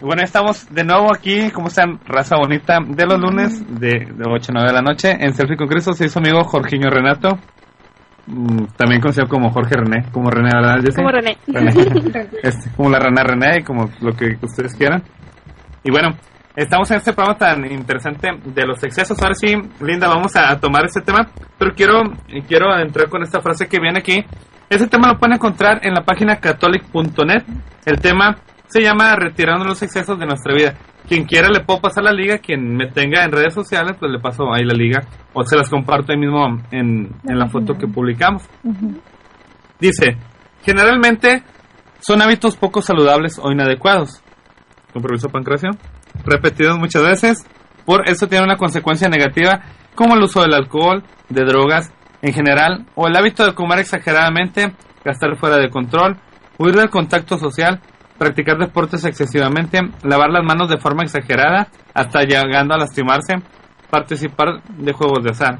[0.00, 1.98] Bueno, estamos de nuevo aquí, como están?
[2.06, 5.58] Raza bonita, de los lunes de, de 8 a 9 de la noche en Selfie
[5.58, 5.92] con Cristo.
[5.92, 7.38] Soy su amigo Jorginho Renato,
[8.26, 10.76] mm, también conocido como Jorge René, como René, ¿verdad?
[10.80, 10.96] Jessy?
[10.96, 11.36] Como René.
[12.42, 15.02] Este, como la rana René como lo que ustedes quieran.
[15.84, 16.16] Y bueno,
[16.56, 19.20] estamos en este programa tan interesante de los excesos.
[19.20, 22.04] Ahora sí, Linda, vamos a, tomar este tema, pero quiero,
[22.46, 24.24] quiero entrar con esta frase que viene aquí.
[24.70, 27.42] Ese tema lo pueden encontrar en la página catholic.net.
[27.88, 30.74] El tema se llama Retirando los excesos de nuestra vida.
[31.08, 34.18] Quien quiera le puedo pasar la liga, quien me tenga en redes sociales, pues le
[34.18, 37.86] paso ahí la liga o se las comparto ahí mismo en, en la foto que
[37.86, 38.42] publicamos.
[39.80, 40.18] Dice,
[40.62, 41.44] generalmente
[42.00, 44.22] son hábitos poco saludables o inadecuados.
[44.92, 45.70] Con permiso, Pancracio.
[46.26, 47.46] Repetidos muchas veces.
[47.86, 49.62] Por eso tiene una consecuencia negativa
[49.94, 54.74] como el uso del alcohol, de drogas en general, o el hábito de comer exageradamente,
[55.06, 56.18] gastar fuera de control,
[56.58, 57.80] huir del contacto social,
[58.18, 63.36] practicar deportes excesivamente, lavar las manos de forma exagerada, hasta llegando a lastimarse,
[63.90, 65.58] participar de juegos de azar.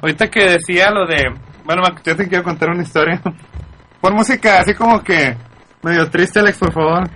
[0.00, 1.24] Ahorita que decía lo de...
[1.64, 3.20] Bueno, yo te quiero contar una historia.
[4.00, 5.36] Por música, así como que
[5.82, 7.10] medio triste, Alex, por favor.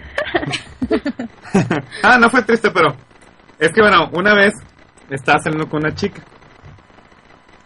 [2.03, 2.95] ah, no fue triste, pero
[3.59, 4.53] es que bueno, una vez
[5.09, 6.21] estaba saliendo con una chica.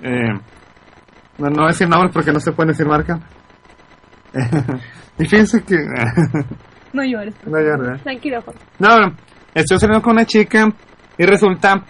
[0.03, 0.33] Eh,
[1.39, 3.19] no, no voy a decir nombres porque no se puede decir marca.
[5.19, 5.77] y fíjense que...
[6.93, 7.35] No llores.
[7.45, 8.03] no llores.
[8.03, 8.61] Tranquilo, Jorge.
[8.79, 9.17] No, bueno,
[9.55, 10.67] estoy saliendo con una chica
[11.19, 11.85] y resulta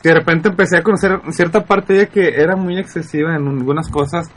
[0.00, 3.48] que de repente empecé a conocer cierta parte de ella que era muy excesiva en
[3.48, 4.30] algunas cosas.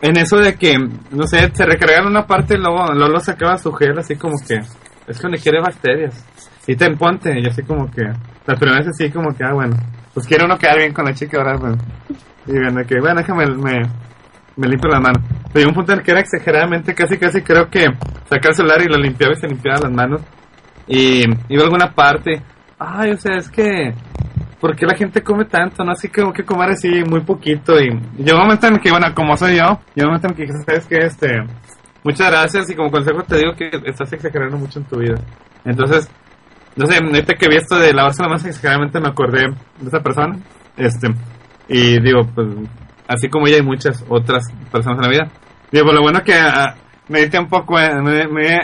[0.00, 0.74] En eso de que,
[1.10, 4.34] no sé, se recargaba una parte y luego, luego lo sacaba su gel así como
[4.48, 4.56] que,
[5.06, 6.24] es que le quiere bacterias.
[6.66, 9.76] Y te ponte, y así como que, la primera vez así como que, ah, bueno,
[10.14, 11.76] pues quiere uno quedar bien con la chica, ahora, pues.
[12.46, 13.82] Y bueno, que, bueno, déjame, me,
[14.60, 15.20] me limpio la mano.
[15.52, 17.86] Pero llegó un punto en el que era exageradamente, casi, casi creo que
[18.28, 20.20] sacaba el celular y lo limpiaba y se limpiaba las manos.
[20.86, 22.42] Y iba a alguna parte.
[22.78, 23.94] Ay, o sea, es que.
[24.60, 25.82] ¿Por qué la gente come tanto?
[25.82, 27.80] No, así que tengo que comer así muy poquito.
[27.80, 27.88] Y,
[28.18, 30.52] y llegó un momento en que, bueno, como soy yo, llegó un momento en que
[30.52, 30.98] ¿sabes qué?
[30.98, 31.42] Este.
[32.02, 35.16] Muchas gracias y como consejo te digo que estás exagerando mucho en tu vida.
[35.64, 36.10] Entonces,
[36.76, 39.40] no sé, ahorita que vi esto de lavarse la mano exageradamente me acordé
[39.80, 40.38] de esa persona.
[40.76, 41.08] Este.
[41.68, 42.48] Y digo, pues,
[43.12, 45.30] así como ella hay muchas otras personas en la vida.
[45.70, 46.74] Digo, pues lo bueno que ah,
[47.08, 48.58] me di tiempo, cuen- me, me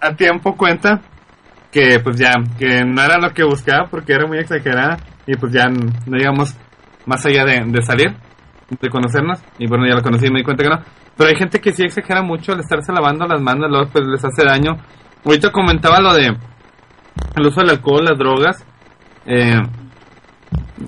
[0.00, 1.00] a tiempo cuenta
[1.70, 4.96] que pues ya, que no era lo que buscaba porque era muy exagerada
[5.26, 6.56] y pues ya no llegamos
[7.06, 8.14] más allá de, de salir,
[8.80, 10.80] de conocernos y bueno, ya la conocí y me di cuenta que no.
[11.16, 14.24] Pero hay gente que sí exagera mucho al estarse lavando las manos, luego pues les
[14.24, 14.72] hace daño.
[15.24, 16.26] Ahorita comentaba lo de
[17.36, 18.64] el uso del alcohol, las drogas,
[19.26, 19.60] eh,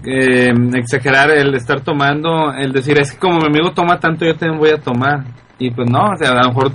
[0.04, 4.34] eh, exagerar el estar tomando, el decir, es que como mi amigo toma tanto, yo
[4.34, 5.24] también voy a tomar.
[5.58, 6.72] Y pues no, o sea, a lo mejor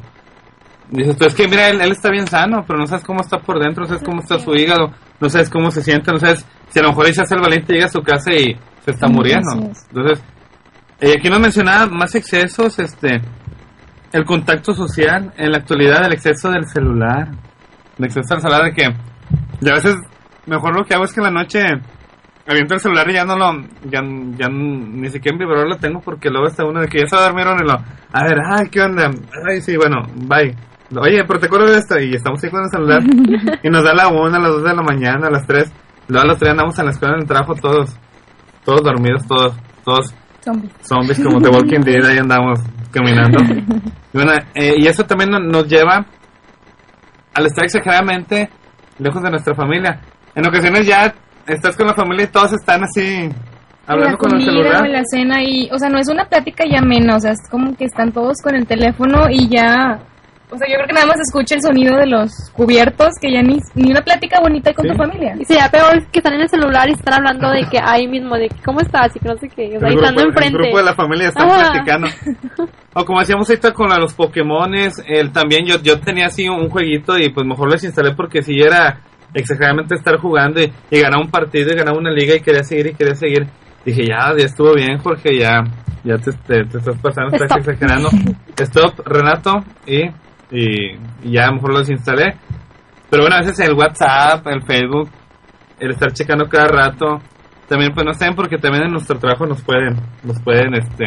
[0.90, 3.40] dices, tú es que mira, él, él está bien sano, pero no sabes cómo está
[3.40, 6.46] por dentro, no sabes cómo está su hígado, no sabes cómo se siente, no sabes
[6.70, 9.08] si a lo mejor se hace el valiente llega a su casa y se está
[9.08, 9.52] muriendo.
[9.54, 10.24] Entonces,
[11.00, 13.22] eh, aquí nos mencionaba más excesos, este,
[14.14, 17.30] el contacto social, en la actualidad el exceso del celular,
[18.00, 18.84] el exceso del celular de que,
[19.62, 19.96] y a veces,
[20.46, 21.60] mejor lo que hago es que en la noche
[22.48, 24.02] aviento el celular y ya no lo, ya,
[24.38, 27.16] ya ni siquiera en vibrador lo tengo porque luego está uno de que ya se
[27.16, 29.12] dormir y lo, a ver, ay, ¿qué onda?
[29.50, 30.56] Ay, sí, bueno, bye.
[31.00, 33.02] Oye, pero te acuerdas de esto y estamos ahí con el celular
[33.64, 35.72] y nos da la una, a las dos de la mañana, a las tres,
[36.08, 37.94] luego a las tres andamos en la escuela en el trabajo todos,
[38.64, 40.72] todos dormidos, todos, todos Zombies.
[40.82, 42.60] zombies como The Walking Dead, ahí andamos
[42.92, 43.38] caminando.
[43.44, 43.66] Y,
[44.14, 46.06] bueno, eh, y eso también no- nos lleva
[47.34, 48.50] al estar exageradamente
[49.00, 50.00] lejos de nuestra familia.
[50.36, 51.14] En ocasiones ya
[51.48, 53.30] estás con la familia y todos están así
[53.86, 54.82] hablando la con el comida celular.
[54.82, 57.50] o la cena y, o sea, no es una plática ya menos, o sea, es
[57.50, 60.00] como que están todos con el teléfono y ya,
[60.50, 63.42] o sea, yo creo que nada más escucha el sonido de los cubiertos, que ya
[63.42, 64.92] ni, ni una plática bonita con Sí.
[64.92, 65.36] tu familia.
[65.40, 68.36] Y sería peor que están en el celular y están hablando de que ahí mismo,
[68.36, 69.76] de que cómo estás y que no sé qué.
[69.76, 70.58] O sea, el, estando grupo, el enfrente.
[70.58, 71.72] grupo de la familia están Ajá.
[71.72, 72.08] platicando.
[72.94, 76.70] O como decíamos ahorita con la- los Pokémones, el, también yo, yo tenía así un
[76.70, 79.00] jueguito y pues mejor les instalé porque si era
[79.34, 82.88] exageradamente estar jugando y, y ganaba un partido y ganaba una liga y quería seguir
[82.88, 83.48] y quería seguir.
[83.86, 85.64] Dije, ya, ya estuvo bien, Jorge, ya,
[86.04, 87.60] ya te, te- te estás pasando, estás Stop.
[87.60, 88.10] exagerando.
[88.58, 90.04] Stop, Renato, y,
[90.52, 90.92] y,
[91.24, 92.36] y ya mejor los instalé.
[93.10, 95.10] Pero bueno, a veces el WhatsApp, el Facebook,
[95.80, 97.22] el estar checando cada rato,
[97.70, 101.06] también pues no saben porque también en nuestro trabajo nos pueden, nos pueden este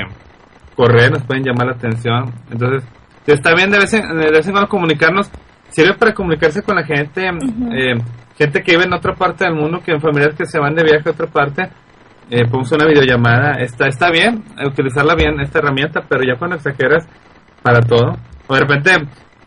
[0.76, 2.32] correr, nos pueden llamar la atención.
[2.50, 2.88] Entonces,
[3.26, 5.30] está bien de vez en, de vez en cuando comunicarnos,
[5.70, 7.94] sirve para comunicarse con la gente, eh,
[8.36, 10.84] gente que vive en otra parte del mundo, que en familiares que se van de
[10.84, 11.68] viaje a otra parte,
[12.30, 16.56] eh, ponemos una videollamada, está, está bien, eh, utilizarla bien, esta herramienta, pero ya cuando
[16.56, 17.06] exageras
[17.62, 18.16] para todo,
[18.46, 18.90] o de repente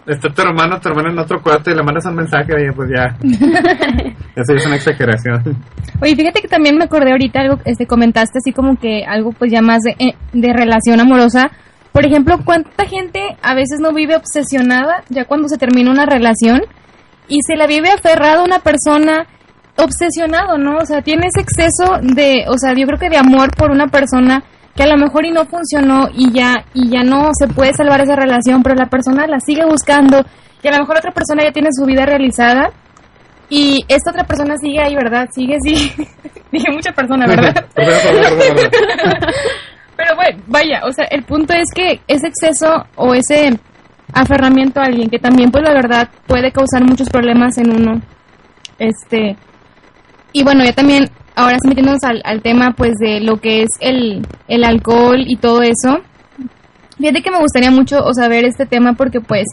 [0.06, 2.90] está tu hermano, tu hermano en otro cuarto y le mandas un mensaje, oye, pues
[2.90, 3.16] ya.
[4.36, 5.42] Eso es una exageración.
[6.02, 9.52] Oye, fíjate que también me acordé ahorita algo, este, comentaste así como que algo pues
[9.52, 11.52] ya más de, eh, de relación amorosa.
[11.94, 16.62] Por ejemplo, ¿cuánta gente a veces no vive obsesionada ya cuando se termina una relación
[17.28, 19.28] y se la vive aferrada a una persona
[19.78, 20.78] obsesionado, ¿no?
[20.78, 23.88] O sea, tiene ese exceso de, o sea, yo creo que de amor por una
[23.88, 24.44] persona
[24.76, 28.02] que a lo mejor y no funcionó y ya y ya no se puede salvar
[28.02, 30.26] esa relación, pero la persona la sigue buscando
[30.64, 32.72] y a lo mejor otra persona ya tiene su vida realizada
[33.50, 35.30] y esta otra persona sigue ahí, ¿verdad?
[35.32, 35.94] Sigue, sí.
[36.52, 37.66] Dije mucha persona, ¿verdad?
[40.04, 43.58] pero bueno, vaya, o sea, el punto es que ese exceso o ese
[44.14, 48.02] aferramiento a alguien que también pues la verdad puede causar muchos problemas en uno.
[48.80, 49.38] Este
[50.34, 54.28] y bueno, ya también ahora sí metiéndonos al, tema pues de lo que es el,
[54.50, 56.02] el alcohol y todo eso.
[56.98, 59.46] Fíjate que me gustaría mucho o saber este tema porque pues,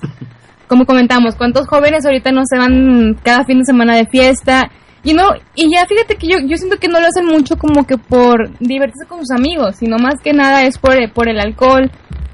[0.66, 4.70] como comentamos, cuántos jóvenes ahorita no se van cada fin de semana de fiesta
[5.02, 7.84] y no, y ya fíjate que yo, yo siento que no lo hacen mucho como
[7.84, 11.90] que por divertirse con sus amigos, sino más que nada es por, por el alcohol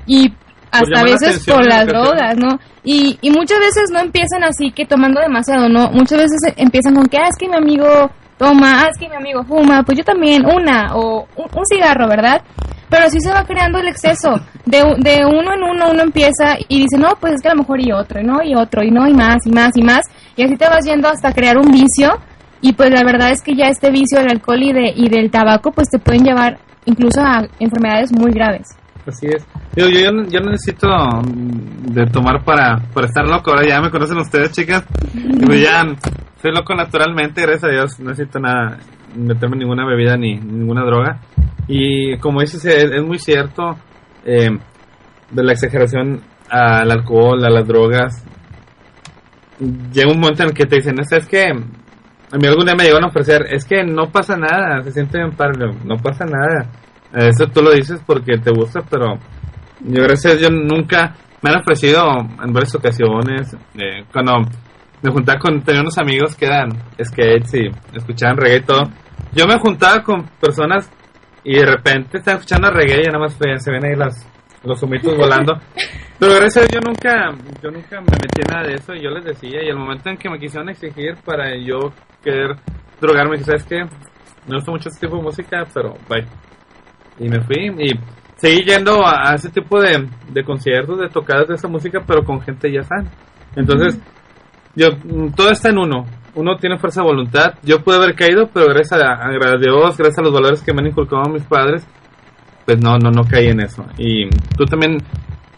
[0.06, 0.32] y
[0.70, 2.58] hasta a veces por las drogas, ¿no?
[2.84, 5.90] Y, y muchas veces no empiezan así que tomando demasiado, ¿no?
[5.90, 9.16] Muchas veces empiezan con que, ah, es que mi amigo toma, ah, es que mi
[9.16, 12.42] amigo fuma, pues yo también, una, o un, cigarro, ¿verdad?
[12.88, 14.40] Pero así se va creando el exceso.
[14.64, 17.60] De, de uno en uno uno empieza y dice, no, pues es que a lo
[17.60, 18.42] mejor y otro, ¿no?
[18.42, 20.02] Y otro, y no, y más, y más, y más.
[20.36, 22.16] Y así te vas yendo hasta crear un vicio.
[22.60, 25.30] Y pues la verdad es que ya este vicio del alcohol y, de, y del
[25.30, 28.68] tabaco, pues te pueden llevar incluso a enfermedades muy graves.
[29.06, 29.46] Así es.
[29.76, 33.50] Yo, yo, yo no necesito mm, de tomar para, para estar loco.
[33.50, 34.84] Ahora ya me conocen ustedes, chicas.
[35.14, 35.84] Y ya
[36.42, 38.00] soy loco naturalmente, gracias a Dios.
[38.00, 38.78] No necesito nada,
[39.14, 41.20] meterme ninguna bebida ni ninguna droga.
[41.68, 43.76] Y como dices, es, muy cierto
[44.24, 44.50] eh,
[45.30, 48.24] de la exageración al alcohol, a las drogas.
[49.92, 51.52] Llega un momento en el que te dicen, es que
[52.32, 55.18] a mí algún día me llegaron a ofrecer, es que no pasa nada, se siente
[55.18, 56.68] bien padre, no pasa nada.
[57.12, 59.14] Eso tú lo dices porque te gusta, pero
[59.80, 62.04] yo gracias yo nunca me han ofrecido
[62.42, 64.42] en varias ocasiones eh, cuando
[65.02, 66.70] me juntaba con tenía unos amigos que eran
[67.02, 68.82] skates y escuchaban reggae y todo.
[69.32, 70.90] Yo me juntaba con personas
[71.44, 74.26] y de repente estaban escuchando reggae y nada más se ven ahí las,
[74.64, 75.54] los humitos volando.
[76.18, 77.30] Pero gracias a Dios yo nunca,
[77.62, 80.08] yo nunca me metí en nada de eso y yo les decía y el momento
[80.08, 81.92] en que me quisieron exigir para yo
[82.26, 82.56] querer
[83.00, 83.84] drogarme, ¿sabes qué?
[84.48, 86.26] Me gusta mucho este tipo de música, pero bye.
[87.18, 87.98] Y me fui y
[88.36, 92.40] seguí yendo a, ese tipo de, de, conciertos, de tocadas de esa música, pero con
[92.40, 93.10] gente ya sana.
[93.54, 93.98] Entonces,
[94.74, 96.04] yo, mm, todo está en uno.
[96.34, 97.54] Uno tiene fuerza de voluntad.
[97.62, 100.88] Yo pude haber caído, pero gracias a, Dios, gracias a los valores que me han
[100.88, 101.86] inculcado mis padres,
[102.66, 103.86] pues no, no, no caí en eso.
[103.96, 104.98] Y tú también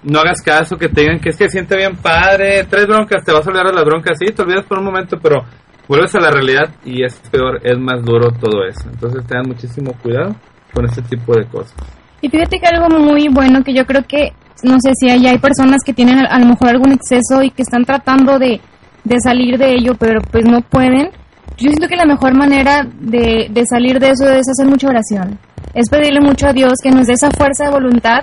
[0.04, 3.32] no hagas caso que te digan que es que siente bien padre, tres broncas, te
[3.32, 5.44] vas a olvidar de las broncas, sí, te olvidas por un momento, pero
[5.88, 8.88] vuelves a la realidad y es peor, es más duro todo eso.
[8.90, 10.36] Entonces tengan muchísimo cuidado
[10.72, 11.74] con ese tipo de cosas.
[12.20, 14.32] Y fíjate que algo muy bueno que yo creo que,
[14.62, 17.62] no sé si hay, hay personas que tienen a, lo mejor algún exceso y que
[17.62, 18.60] están tratando de,
[19.04, 21.10] de salir de ello, pero pues no pueden.
[21.56, 25.38] Yo siento que la mejor manera de, de salir de eso es hacer mucha oración.
[25.74, 28.20] Es pedirle mucho a Dios que nos dé esa fuerza de voluntad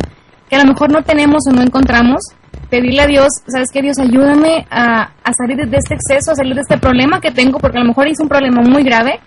[0.49, 2.21] que a lo mejor no tenemos o no encontramos.
[2.69, 3.81] Pedirle a Dios, ¿sabes qué?
[3.81, 7.59] Dios, ayúdame a, a salir de este exceso, a salir de este problema que tengo,
[7.59, 9.19] porque a lo mejor es un problema muy grave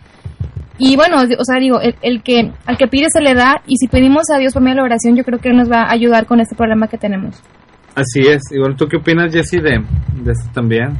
[0.79, 3.89] y bueno, o sea, digo, el, que al que pide se le da y si
[3.89, 6.25] pedimos a Dios por medio de la oración, yo creo que nos va a ayudar
[6.25, 7.43] con este problema que tenemos.
[7.97, 8.43] Así es.
[8.53, 9.83] Igual, ¿tú qué opinas, Jessie, de,
[10.23, 10.97] de esto también?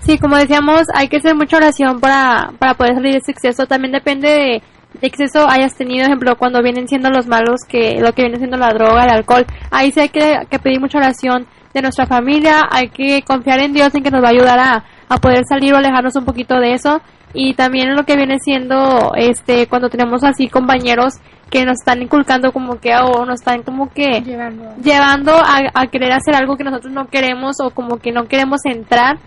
[0.00, 3.66] Sí, como decíamos, hay que hacer mucha oración para, para poder salir de ese exceso.
[3.66, 4.62] También depende de, de
[5.00, 8.72] exceso hayas tenido, ejemplo, cuando vienen siendo los malos, que lo que viene siendo la
[8.72, 9.46] droga, el alcohol.
[9.70, 13.72] Ahí sí hay que, que pedir mucha oración de nuestra familia, hay que confiar en
[13.72, 16.58] Dios en que nos va a ayudar a, a poder salir o alejarnos un poquito
[16.58, 17.00] de eso.
[17.34, 21.14] Y también lo que viene siendo este cuando tenemos así compañeros
[21.52, 24.22] que nos están inculcando como que o nos están como que
[24.82, 29.18] llevando, a, querer hacer algo que nosotros no queremos o como que no queremos entrar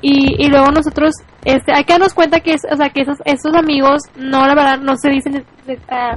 [0.00, 1.12] y, y luego nosotros
[1.44, 4.78] este hay que darnos cuenta que o sea que esos esos amigos no la verdad
[4.78, 5.44] no se dicen
[5.88, 6.14] ah,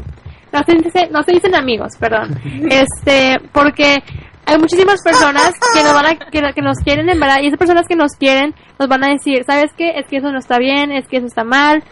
[0.51, 4.03] no se, no se dicen amigos perdón este porque
[4.45, 7.87] hay muchísimas personas que nos van a, que, nos quieren en verdad y esas personas
[7.87, 9.91] que nos quieren nos van a decir, ¿sabes qué?
[9.97, 11.83] Es que eso no está bien, es que eso está mal.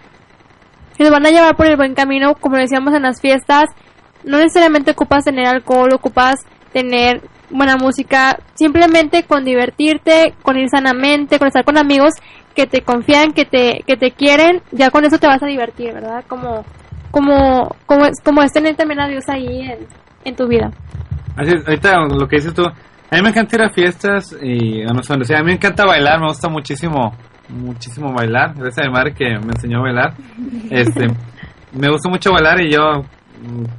[0.97, 3.69] Y nos van a llevar por el buen camino, como decíamos en las fiestas.
[4.25, 6.35] No necesariamente ocupas tener alcohol, ocupas
[6.73, 12.13] tener buena música, simplemente con divertirte, con ir sanamente, con estar con amigos
[12.55, 15.93] que te confían, que te, que te quieren, ya con eso te vas a divertir,
[15.93, 16.23] ¿verdad?
[16.27, 16.65] Como,
[17.11, 19.87] como, como, como es tener también a Dios ahí en,
[20.25, 20.71] en tu vida
[21.39, 25.01] ahorita lo que dices tú, A mí me encanta ir a fiestas y a no
[25.03, 27.15] sé, a mí me encanta bailar, me gusta muchísimo,
[27.49, 28.53] muchísimo bailar.
[28.55, 30.13] Gracias a madre que me enseñó a bailar.
[30.69, 31.07] Este,
[31.73, 33.03] me gusta mucho bailar y yo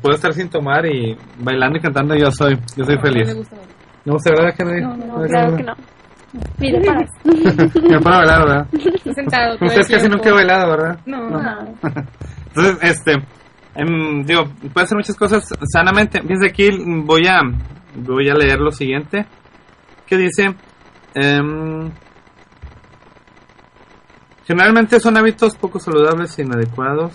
[0.00, 3.28] puedo estar sin tomar y bailando y cantando yo soy, yo soy feliz.
[4.04, 4.96] ¿No gusta verdad que no?
[4.96, 5.74] No, claro que no.
[6.58, 7.10] Mire, paras.
[7.24, 8.66] me para bailar, ¿verdad?
[9.14, 9.54] sentado.
[9.60, 11.00] Ustedes casi nunca he bailado, ¿verdad?
[11.06, 11.28] No.
[12.48, 13.12] Entonces, este,
[13.74, 16.20] em, digo, puede hacer muchas cosas sanamente.
[16.22, 16.70] Desde aquí
[17.04, 17.40] voy a,
[17.96, 19.26] voy a leer lo siguiente,
[20.06, 20.54] que dice,
[21.14, 21.90] em,
[24.46, 27.12] generalmente son hábitos poco saludables e inadecuados.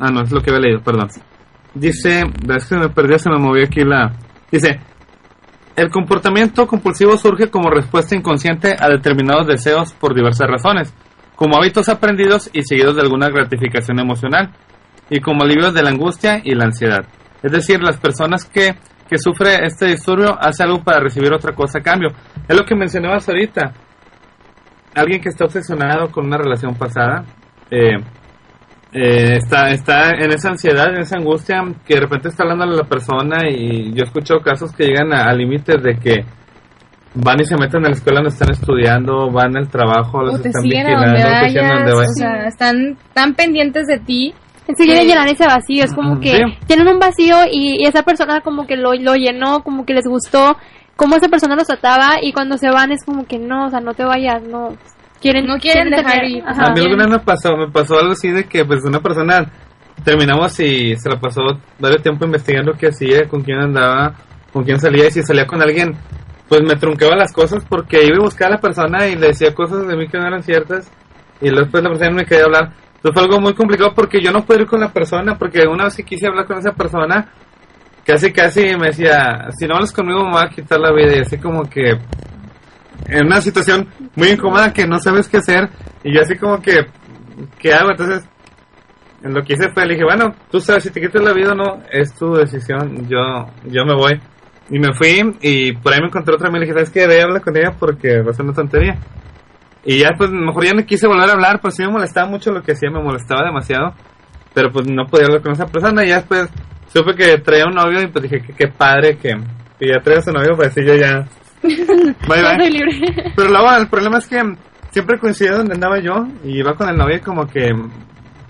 [0.00, 1.08] Ah, no, es lo que había leído, perdón.
[1.74, 4.12] Dice, es que me perdió, se me movió aquí la...
[4.50, 4.80] Dice,
[5.76, 10.92] el comportamiento compulsivo surge como respuesta inconsciente a determinados deseos por diversas razones,
[11.36, 14.50] como hábitos aprendidos y seguidos de alguna gratificación emocional,
[15.08, 17.04] y como alivio de la angustia y la ansiedad.
[17.42, 18.74] Es decir, las personas que,
[19.08, 22.10] que sufren este disturbio hacen algo para recibir otra cosa a cambio.
[22.46, 23.72] Es lo que mencionabas ahorita.
[24.94, 27.24] Alguien que está obsesionado con una relación pasada,
[27.70, 27.96] eh,
[28.92, 32.68] eh, está, está en esa ansiedad, en esa angustia, que de repente está hablando a
[32.68, 36.24] la persona y yo he escuchado casos que llegan a, a límites de que
[37.14, 40.38] van y se meten a la escuela donde están estudiando, van al trabajo, los O
[40.40, 41.78] te están vigilando, donde te siguen a vayas.
[41.78, 42.14] donde O vayas.
[42.16, 44.34] sea, están tan pendientes de ti.
[44.66, 46.42] Se quiere llenar ese vacío, es como que Sí.
[46.68, 50.06] tienen un vacío y, y esa persona como que lo, lo llenó, como que les
[50.06, 50.56] gustó
[50.94, 53.80] cómo esa persona los trataba y cuando se van es como que no, o sea,
[53.80, 54.68] no te vayas, no.
[55.20, 56.42] Quieren, No quieren dejar ir.
[56.46, 56.70] ajá.
[56.70, 59.50] A mí alguna vez me pasó, me pasó algo así de que pues una persona
[60.04, 61.42] terminamos y se la pasó
[61.78, 64.14] varios tiempo investigando qué hacía, con quién andaba,
[64.52, 65.94] con quién salía y si salía con alguien,
[66.48, 69.54] pues me trunqueaba las cosas porque iba a buscar a la persona y le decía
[69.54, 70.90] cosas de mí que no eran ciertas
[71.40, 72.72] y luego después la persona me quería hablar.
[72.96, 75.84] Entonces fue algo muy complicado porque yo no pude ir con la persona porque una
[75.84, 77.28] vez que quise hablar con esa persona,
[78.04, 81.20] casi casi me decía, si no hablas conmigo me va a quitar la vida y
[81.20, 81.98] así como que
[83.10, 85.68] en una situación muy incómoda que no sabes qué hacer
[86.04, 86.86] y yo así como que
[87.58, 87.90] ¿qué hago?
[87.90, 88.28] Entonces
[89.22, 91.52] en lo que hice fue le dije, bueno, tú sabes si te quitas la vida
[91.52, 94.20] o no, es tu decisión, yo yo me voy.
[94.72, 97.06] Y me fui y por ahí me encontré otra amiga dije, ¿sabes qué?
[97.06, 98.98] Ve a hablar con ella porque va a ser una tontería.
[99.84, 102.52] Y ya pues mejor ya no quise volver a hablar, pues sí me molestaba mucho
[102.52, 103.94] lo que hacía, me molestaba demasiado.
[104.54, 106.48] Pero pues no podía hablar con esa persona y ya después
[106.92, 109.30] supe que traía un novio y pues dije qué padre que,
[109.78, 111.26] que ya traía a su novio, pues así yo ya...
[111.62, 112.56] Bye bye.
[112.56, 113.32] soy libre.
[113.36, 114.40] Pero luego el problema es que
[114.90, 117.70] siempre coincidía donde andaba yo y iba con el novio y como que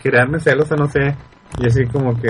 [0.03, 1.15] quería darme celos o no sé.
[1.59, 2.29] Y así como que...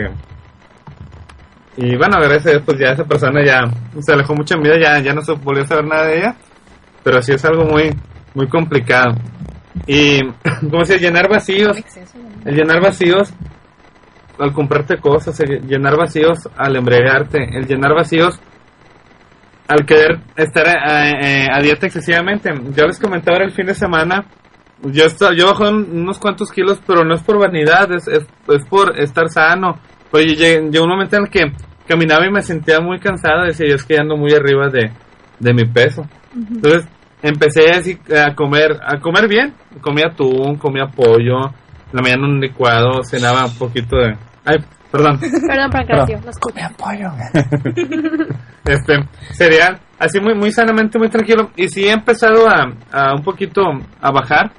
[1.76, 3.62] Y bueno, gracias a pues ya esa persona ya
[4.00, 6.36] se alejó mucho en vida, ya, ya no se volvió a saber nada de ella.
[7.02, 7.90] Pero sí es algo muy,
[8.34, 9.14] muy complicado.
[9.86, 10.20] Y,
[10.60, 11.76] como decía, llenar vacíos.
[12.44, 13.32] El llenar vacíos
[14.38, 18.40] al comprarte cosas, el llenar vacíos al embriagarte, el llenar vacíos
[19.70, 22.50] al querer estar eh, eh, a dieta excesivamente.
[22.76, 24.24] Yo les comentaba el fin de semana,
[24.82, 28.26] yo, esto- yo bajé un- unos cuantos kilos, pero no es por vanidad, es, es,
[28.48, 29.78] es por estar sano.
[30.12, 31.52] Oye, llegó un momento en el que
[31.86, 34.90] caminaba y me sentía muy cansado, decía yo es que ando muy arriba de,
[35.38, 36.02] de mi peso.
[36.56, 36.88] Entonces
[37.22, 41.52] empecé así a comer, a comer bien, comía atún, comía pollo,
[41.92, 44.16] la mañana un licuado, cenaba un poquito de...
[44.44, 44.56] Ay,
[44.90, 45.20] perdón.
[45.20, 46.70] Perdón, Pancracio, no escucha.
[48.64, 48.94] este
[49.32, 51.50] cereal así muy muy sanamente muy tranquilo.
[51.56, 53.62] Y sí he empezado a, a un poquito
[54.00, 54.50] a bajar.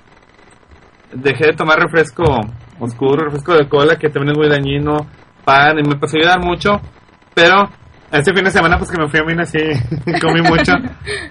[1.13, 2.23] Dejé de tomar refresco
[2.79, 4.97] oscuro refresco de cola que también es muy dañino
[5.43, 6.79] pan y me empezó a ayudar mucho.
[7.33, 7.69] Pero
[8.11, 10.73] este fin de semana pues que me fui a Minas y comí mucho.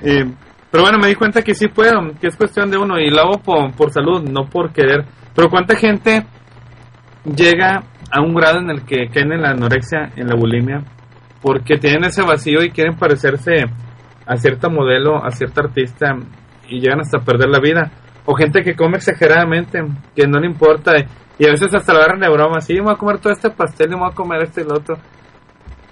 [0.03, 0.25] Y,
[0.71, 2.99] pero bueno me di cuenta que sí puedo que es cuestión de uno.
[2.99, 5.05] Y lo hago por, por salud no por querer.
[5.35, 6.27] Pero cuánta gente
[7.25, 10.83] llega a un grado en el que caen en la anorexia en la bulimia
[11.41, 13.65] porque tienen ese vacío y quieren parecerse
[14.27, 16.17] a cierta modelo, a cierta artista
[16.69, 17.91] y llegan hasta perder la vida.
[18.27, 19.83] O gente que come exageradamente,
[20.15, 20.93] que no le importa
[21.39, 23.51] y a veces hasta lo agarran de broma, sí, me voy a comer todo este
[23.51, 24.97] pastel y me voy a comer este y lo otro.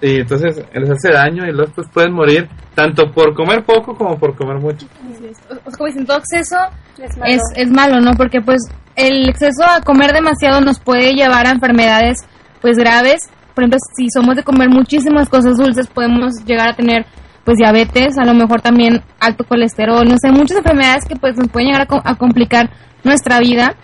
[0.01, 4.17] Y entonces les hace daño y los pues pueden morir tanto por comer poco como
[4.17, 4.87] por comer mucho.
[5.65, 6.55] O como dicen, todo exceso
[6.97, 7.33] Es malo.
[7.33, 8.11] es, es malo, ¿no?
[8.13, 8.61] Porque pues
[8.95, 12.19] el exceso a comer demasiado nos puede llevar a enfermedades
[12.61, 13.29] pues graves.
[13.53, 17.05] Por ejemplo, si somos de comer muchísimas cosas dulces, podemos llegar a tener
[17.43, 21.47] pues diabetes, a lo mejor también alto colesterol, no sé, muchas enfermedades que pues nos
[21.49, 22.69] pueden llegar a, co- a complicar
[23.03, 23.75] nuestra vida.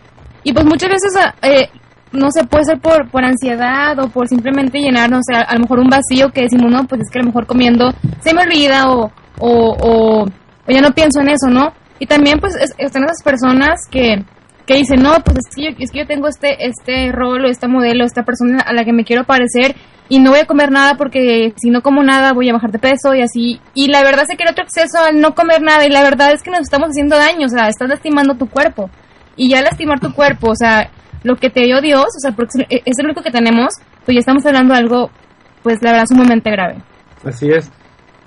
[0.44, 1.12] Y pues muchas veces,
[1.42, 1.70] eh,
[2.16, 5.54] no sé, puede ser por, por ansiedad o por simplemente llenar, no sé, a, a
[5.56, 8.34] lo mejor un vacío que decimos, no, pues es que a lo mejor comiendo se
[8.34, 10.26] me olvida o, o, o,
[10.68, 11.74] ya no pienso en eso, ¿no?
[12.00, 14.24] Y también pues es- están esas personas que
[14.68, 17.48] que dice, no, pues es que, yo, es que yo tengo este, este rol o
[17.48, 19.76] esta modelo, esta persona a la que me quiero parecer
[20.10, 22.80] y no voy a comer nada porque si no como nada voy a bajar de
[22.80, 23.62] peso y así.
[23.76, 26.42] Y la verdad es que otro exceso al no comer nada y la verdad es
[26.42, 28.90] que nos estamos haciendo daño, o sea, estás lastimando tu cuerpo.
[29.36, 30.90] Y ya lastimar tu cuerpo, o sea,
[31.26, 33.74] lo que te dio Dios, o sea, porque es el único que tenemos,
[34.06, 35.10] pues ya estamos hablando de algo,
[35.64, 36.78] pues la verdad sumamente grave.
[37.26, 37.72] Así es.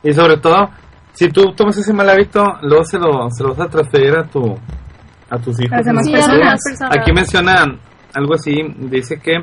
[0.03, 0.69] Y sobre todo,
[1.13, 4.25] si tú tomas ese mal hábito, luego se lo, se lo vas a transferir a
[4.25, 4.57] tu
[5.31, 5.77] a tus hijos.
[5.77, 6.61] Las demás Sí, personas.
[6.91, 7.79] Aquí menciona
[8.15, 8.55] algo así,
[8.91, 9.37] dice que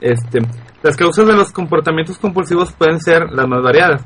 [0.00, 0.40] este
[0.82, 4.04] las causas de los comportamientos compulsivos pueden ser las más variadas.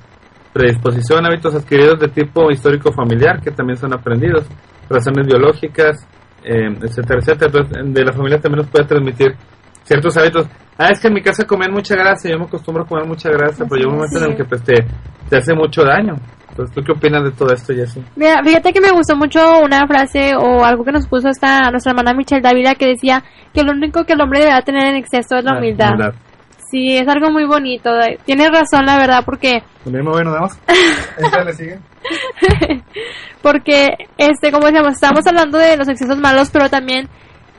[0.53, 4.45] Predisposición, hábitos adquiridos de tipo histórico familiar, que también son aprendidos,
[4.89, 6.07] razones biológicas,
[6.45, 7.51] eh, etcétera, etcétera.
[7.53, 9.35] Entonces, de la familia también nos puede transmitir
[9.85, 10.47] ciertos hábitos.
[10.79, 13.29] Ah, es que en mi casa comen mucha grasa, yo me acostumbro a comer mucha
[13.31, 14.75] grasa, pero llega un momento en el que pues, te,
[15.29, 16.15] te hace mucho daño.
[16.49, 18.03] Entonces, ¿tú qué opinas de todo esto, Jessy?
[18.17, 21.93] Mira, fíjate que me gustó mucho una frase o algo que nos puso esta nuestra
[21.93, 23.23] hermana Michelle Dávila que decía
[23.55, 26.15] que lo único que el hombre deberá tener en exceso es la humildad.
[26.71, 27.91] Sí, es algo muy bonito.
[28.25, 30.53] Tienes razón, la verdad, porque Lo mismo, bueno, damos.
[31.19, 31.79] ¿Esta le sigue?
[33.43, 37.09] porque este como decíamos estamos hablando de los excesos malos pero también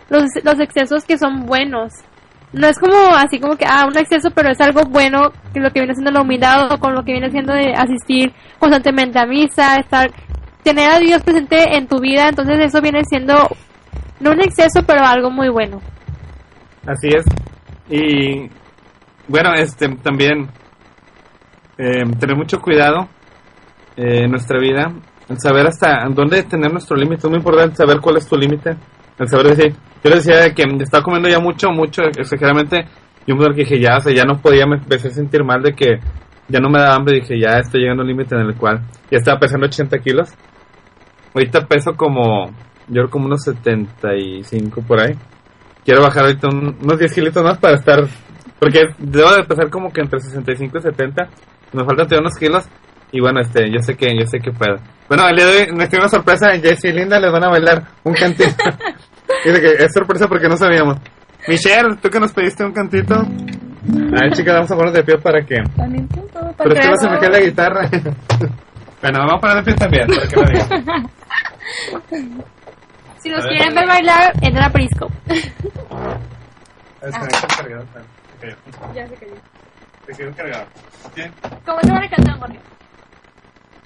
[0.10, 1.94] los, los excesos que son buenos.
[2.54, 5.72] No es como así como que ah un exceso pero es algo bueno que lo
[5.72, 9.26] que viene siendo la humildad o con lo que viene siendo de asistir constantemente a
[9.26, 10.12] misa estar
[10.64, 12.28] tener a Dios presente en tu vida.
[12.28, 13.36] Entonces eso viene siendo
[14.20, 15.82] no un exceso pero algo muy bueno.
[16.86, 17.26] Así es.
[17.89, 18.50] Y
[19.28, 20.50] bueno, este también
[21.78, 23.08] eh, tener mucho cuidado
[23.98, 24.92] eh, nuestra vida,
[25.30, 27.18] en saber hasta dónde tener nuestro límite.
[27.28, 28.76] Es muy importante saber cuál es tu límite.
[29.18, 29.74] El saber decir,
[30.04, 32.86] yo le decía que estaba comiendo ya mucho, mucho, exageradamente.
[33.26, 35.44] Y un momento que dije, ya, o sea, ya no podía, me empecé a sentir
[35.44, 36.00] mal de que
[36.48, 37.16] ya no me daba hambre.
[37.22, 38.82] Dije, ya estoy llegando a un límite en el cual
[39.12, 40.30] ya estaba pesando 80 kilos.
[41.34, 42.50] Ahorita peso como,
[42.88, 45.14] yo como unos 75 por ahí
[45.86, 48.00] quiero bajar ahorita un- unos 10 kilitos más para estar.
[48.60, 51.24] Porque debo de pesar como que entre 65 y 70.
[51.74, 52.66] Nos faltan todavía unos kilos.
[53.12, 54.78] Y bueno, este, yo sé que, yo sé que puedo.
[55.07, 56.51] Bueno, hoy nos tiene una sorpresa.
[56.62, 58.51] Jessy y Linda les van a bailar un cantito.
[59.45, 60.97] Dice que es sorpresa porque no sabíamos.
[61.47, 63.16] Michelle, tú que nos pediste un cantito.
[63.16, 63.24] A
[64.22, 65.55] ver, chicas, vamos a poner de pie para que.
[65.76, 67.89] También para Pero es que que no se me veas- quede la guitarra.
[69.01, 71.09] bueno, vamos a poner de pie también, para que lo digan.
[73.20, 73.57] si nos A ver.
[73.57, 75.14] quieren ver bailar entra a Periscope
[77.01, 77.20] Está
[77.57, 77.99] cargado, está.
[77.99, 78.93] Ok.
[78.95, 79.34] ya se cayó
[80.05, 80.66] Te quedó cargado.
[81.05, 81.20] Ok.
[81.66, 82.59] ¿cómo se van a cantar Jorge?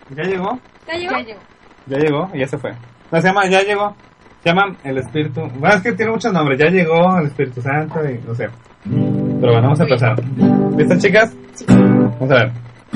[0.09, 0.59] ¿Ya llegó?
[0.87, 1.11] ¿ya llegó?
[1.11, 1.39] Ya llegó.
[1.87, 2.71] Ya llegó y ya se fue.
[3.11, 3.95] No, se llama, ya llegó.
[4.43, 5.41] Se llama el Espíritu.
[5.59, 6.59] Bueno, es que tiene muchos nombres.
[6.59, 8.47] Ya llegó el Espíritu Santo y no sé.
[8.83, 10.15] Pero bueno, vamos a empezar.
[10.77, 11.35] ¿Listas, chicas?
[11.67, 12.51] Vamos a ver.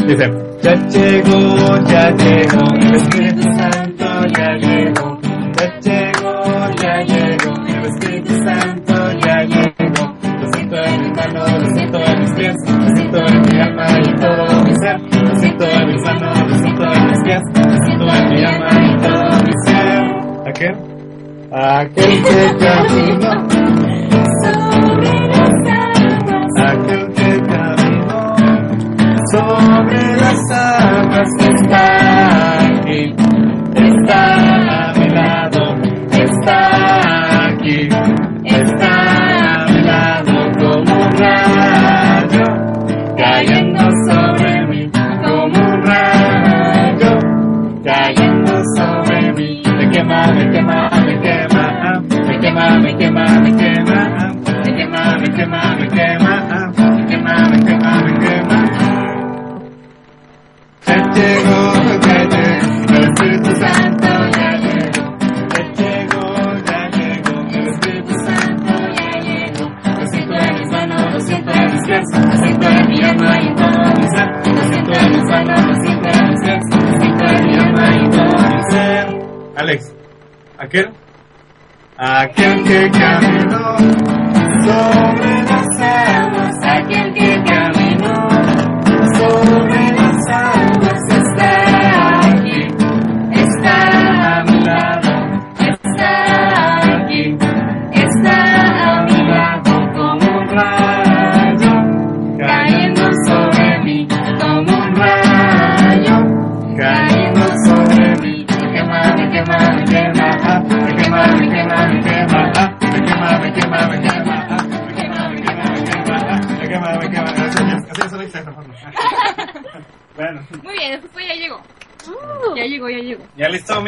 [0.08, 0.32] Dice:
[0.62, 4.06] Ya llegó, ya llegó el Espíritu Santo,
[4.38, 5.20] ya llegó.
[5.58, 6.34] Ya llegó,
[6.82, 8.94] ya llegó el Espíritu Santo,
[9.26, 10.14] ya llegó.
[10.40, 13.86] Lo siento en mis manos, lo siento en mis pies, lo siento en mi alma
[14.00, 15.02] y todo mi ser.
[15.24, 16.39] Lo siento en mis manos,
[18.30, 18.70] me ama
[20.46, 20.70] ¿A qué?
[21.52, 23.32] Aquel que caminó
[24.44, 26.16] sobre las aguas.
[26.58, 28.22] Aquel que caminó
[29.32, 31.84] sobre las aguas está
[32.66, 33.16] aquí.
[33.76, 34.59] Está aquí.
[53.12, 56.19] mami, que mami, que mami, que mami, que mami, que mami.
[82.02, 84.64] I can't take it on.
[84.64, 84.99] So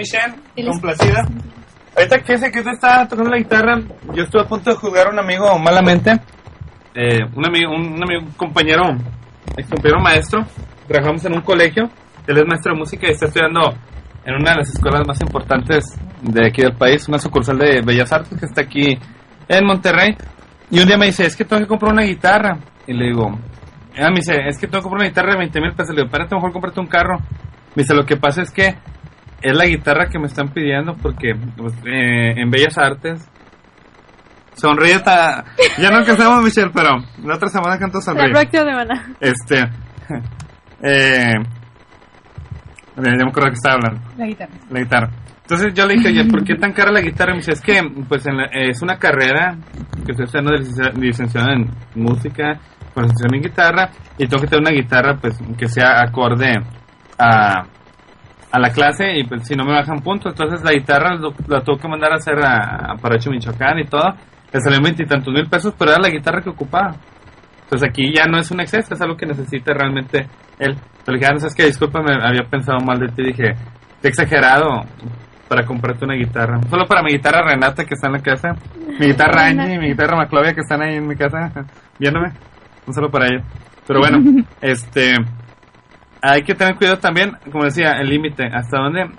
[0.01, 0.33] Michelle?
[0.55, 1.21] El ¿Complacida?
[1.95, 3.79] Ahorita que ese que usted está tocando la guitarra,
[4.15, 6.11] yo estuve a punto de juzgar a un amigo malamente.
[6.95, 8.83] Eh, un amigo, un amigo, un compañero,
[9.57, 10.39] ex compañero maestro.
[10.87, 11.83] Trabajamos en un colegio.
[12.25, 13.61] Él es maestro de música y está estudiando
[14.25, 15.85] en una de las escuelas más importantes
[16.21, 18.97] de aquí del país, una sucursal de Bellas Artes que está aquí
[19.47, 20.15] en Monterrey.
[20.71, 22.57] Y un día me dice, es que tengo que comprar una guitarra.
[22.87, 23.27] Y le digo,
[23.99, 25.89] ah, me dice, es que tengo que comprar una guitarra de 20 mil pesos.
[25.89, 27.19] Le digo, espérate, mejor comprarte un carro.
[27.75, 28.75] Me dice, lo que pasa es que
[29.41, 33.27] es la guitarra que me están pidiendo porque pues, eh, en Bellas Artes
[34.53, 35.45] sonríe hasta...
[35.77, 38.29] Ya no alcanzamos, Michelle, pero la otra semana canto La sonríe.
[38.31, 39.15] próxima semana.
[39.19, 39.59] Este...
[40.83, 41.33] eh,
[42.97, 44.51] ya me acuerdo que estaba hablando La guitarra.
[44.69, 45.09] la guitarra.
[45.41, 47.31] Entonces yo le dije, oye, ¿por qué tan cara la guitarra?
[47.31, 49.57] Me dice, es que pues en la- es una carrera
[50.05, 52.59] que estoy estudiando de licencia- licenciado en música,
[52.93, 56.53] concentración en guitarra, y tengo que tener una guitarra pues que sea acorde
[57.17, 57.63] a,
[58.51, 61.61] a la clase, y pues si no me bajan puntos, entonces la guitarra lo- la
[61.61, 64.03] tengo que mandar a hacer a, a Paracho, Michoacán y todo.
[64.51, 66.95] Le salió veintitantos mil pesos, pero era la guitarra que ocupaba.
[67.63, 70.27] Entonces aquí ya no es un exceso, es algo que necesita realmente
[70.59, 70.75] él.
[71.05, 73.23] Pero le dije, ah, no sabes que discúlpame, había pensado mal de ti.
[73.23, 73.53] Dije,
[74.01, 74.81] te he exagerado
[75.47, 76.59] para comprarte una guitarra.
[76.69, 78.49] Solo para mi guitarra Renata que está en la casa.
[78.99, 81.49] Mi guitarra Angie, mi guitarra Maclovia que están ahí en mi casa
[81.97, 82.33] viéndome.
[82.85, 83.43] No solo para ella.
[83.87, 84.19] Pero bueno,
[84.61, 85.13] este.
[86.21, 88.45] Hay que tener cuidado también, como decía, el límite.
[88.45, 89.09] Hasta dónde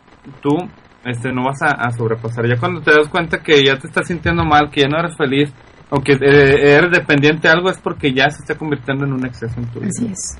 [0.40, 0.56] tú
[1.04, 2.46] este, no vas a, a sobrepasar.
[2.46, 5.16] Ya cuando te das cuenta que ya te estás sintiendo mal, que ya no eres
[5.16, 5.52] feliz,
[5.90, 9.26] o que eh, eres dependiente de algo, es porque ya se está convirtiendo en un
[9.26, 9.90] exceso en tu vida.
[9.90, 10.38] Así es.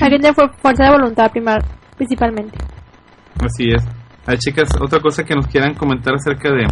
[0.00, 1.62] Hay que tener fuerza de voluntad primar,
[1.96, 2.56] principalmente.
[3.40, 3.84] Así es.
[4.26, 6.66] Hay chicas, otra cosa que nos quieran comentar acerca de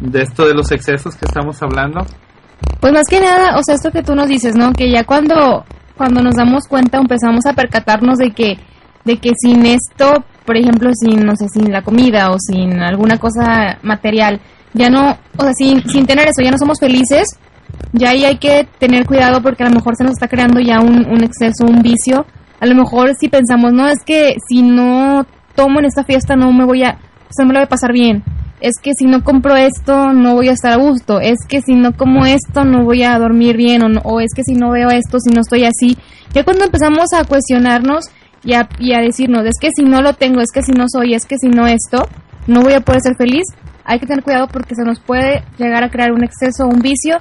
[0.00, 2.04] de esto de los excesos que estamos hablando.
[2.80, 4.72] Pues más que nada, o sea, esto que tú nos dices, ¿no?
[4.72, 5.64] Que ya cuando,
[5.96, 8.58] cuando nos damos cuenta empezamos a percatarnos de que,
[9.04, 13.18] de que sin esto, por ejemplo, sin, no sé, sin la comida o sin alguna
[13.18, 14.40] cosa material,
[14.72, 17.28] ya no, o sea, sin, sin tener eso, ya no somos felices,
[17.92, 20.80] ya ahí hay que tener cuidado porque a lo mejor se nos está creando ya
[20.80, 22.26] un, un exceso, un vicio.
[22.60, 26.52] A lo mejor si pensamos, no, es que si no tomo en esta fiesta no
[26.52, 26.98] me voy a,
[27.30, 28.22] sea, no me lo voy a pasar bien.
[28.60, 31.20] Es que si no compro esto no voy a estar a gusto.
[31.20, 33.82] Es que si no como esto no voy a dormir bien.
[33.82, 35.98] O, no- es que si no veo esto, si no estoy así.
[36.32, 38.06] Ya cuando empezamos a cuestionarnos
[38.42, 40.84] y a, y a decirnos, es que si no lo tengo, es que si no
[40.88, 42.08] soy, es que si no esto,
[42.46, 43.44] no voy a poder ser feliz.
[43.84, 47.18] Hay que tener cuidado porque se nos puede llegar a crear un exceso, un vicio.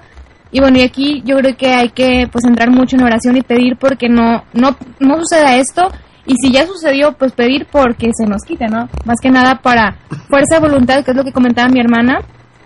[0.52, 3.42] Y bueno, y aquí yo creo que hay que pues entrar mucho en oración y
[3.42, 5.90] pedir porque no, no, no suceda esto.
[6.26, 8.88] Y si ya sucedió, pues pedir porque se nos quite, ¿no?
[9.05, 9.97] Más que nada para
[10.30, 12.21] fuerza de voluntad, que es lo que comentaba mi hermana,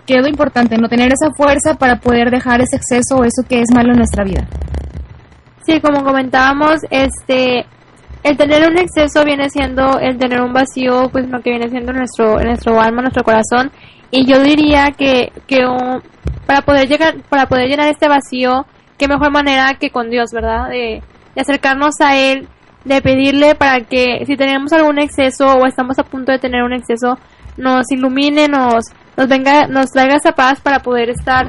[0.06, 3.42] que es lo importante, no tener esa fuerza para poder dejar ese exceso o eso
[3.48, 4.46] que es malo en nuestra vida.
[5.66, 7.66] Sí, como comentábamos, este,
[8.22, 11.92] el tener un exceso viene siendo el tener un vacío, pues lo que viene siendo
[11.92, 13.70] nuestro, nuestro alma, nuestro corazón.
[14.10, 15.66] Y yo diría que, que
[16.46, 20.68] para poder llegar, para poder llenar este vacío, qué mejor manera que con Dios, ¿verdad?
[20.70, 21.02] De,
[21.34, 22.48] de acercarnos a Él,
[22.88, 26.72] de pedirle para que si tenemos algún exceso o estamos a punto de tener un
[26.72, 27.18] exceso,
[27.56, 28.84] nos ilumine, nos,
[29.16, 31.46] nos venga, nos traiga esa paz para poder estar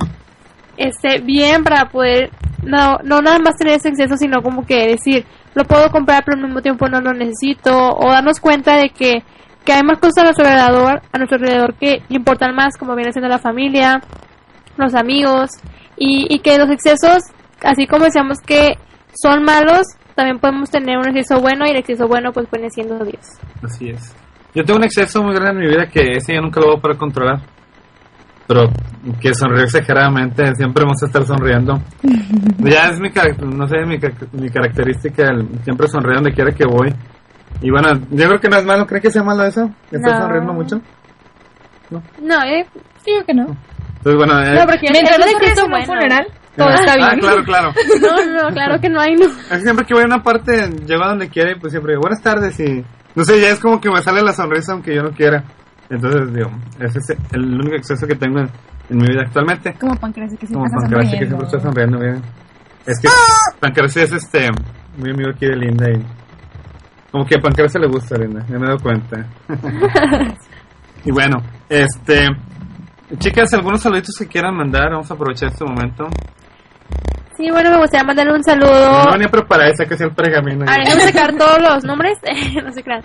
[0.79, 2.31] este bien para poder
[2.63, 6.37] no no nada más tener ese exceso sino como que decir lo puedo comprar pero
[6.37, 9.23] al mismo tiempo no lo necesito o darnos cuenta de que
[9.65, 13.11] que hay más cosas a nuestro alrededor a nuestro alrededor que importan más como viene
[13.11, 14.01] siendo la familia
[14.77, 15.49] los amigos
[15.97, 17.23] y, y que los excesos
[17.61, 18.77] así como decíamos que
[19.21, 19.85] son malos
[20.19, 23.25] también podemos tener un exceso bueno y el exceso bueno pues viene siendo Dios
[23.63, 24.13] Así es.
[24.53, 26.77] Yo tengo un exceso muy grande en mi vida que ese yo nunca lo voy
[26.77, 27.39] a poder controlar.
[28.47, 28.63] Pero
[29.21, 31.79] que sonrío exageradamente, siempre vamos a estar sonriendo.
[32.59, 33.09] ya es mi,
[33.55, 33.97] no sé, mi,
[34.41, 36.93] mi característica, el siempre sonreír donde quiera que voy.
[37.61, 39.69] Y bueno, yo creo que no es malo, ¿creen que sea malo eso?
[39.91, 40.21] ¿Estás No.
[40.21, 40.81] sonriendo mucho?
[41.91, 42.65] no eh,
[43.05, 43.45] Sí, yo que no.
[43.97, 45.85] Entonces, bueno, eh, no porque Mientras no en un bueno.
[45.85, 46.27] funeral,
[46.59, 47.09] todo está bien.
[47.09, 47.73] Ah, claro, claro.
[48.01, 49.27] no no claro que no hay no
[49.59, 52.21] siempre que voy a una parte, llego a donde quiera y pues siempre digo, buenas
[52.21, 52.83] tardes y...
[53.15, 55.43] No sé, ya es como que me sale la sonrisa aunque yo no quiera.
[55.89, 58.49] Entonces, digo, ese es el único exceso que tengo en,
[58.89, 59.73] en mi vida actualmente.
[59.79, 61.27] Como Pancracio que Como siempre que sonriendo.
[61.27, 62.21] siempre está sonriendo, miren.
[62.85, 63.07] Es que
[63.59, 64.49] Pancracio es este,
[64.97, 66.05] muy amigo aquí de Linda y...
[67.11, 69.25] Como que a Pancracio le gusta, Linda, ya me he dado cuenta.
[71.05, 71.37] y bueno,
[71.67, 72.27] este...
[73.17, 76.07] Chicas, algunos saluditos que quieran mandar, vamos a aprovechar este momento.
[77.39, 79.05] Sí, bueno, me gustaría mandarle un saludo.
[79.05, 80.65] No venía preparada, esa que el pergamino.
[80.67, 82.17] A ver, vamos a sacar todos los nombres.
[82.65, 83.01] no se crean.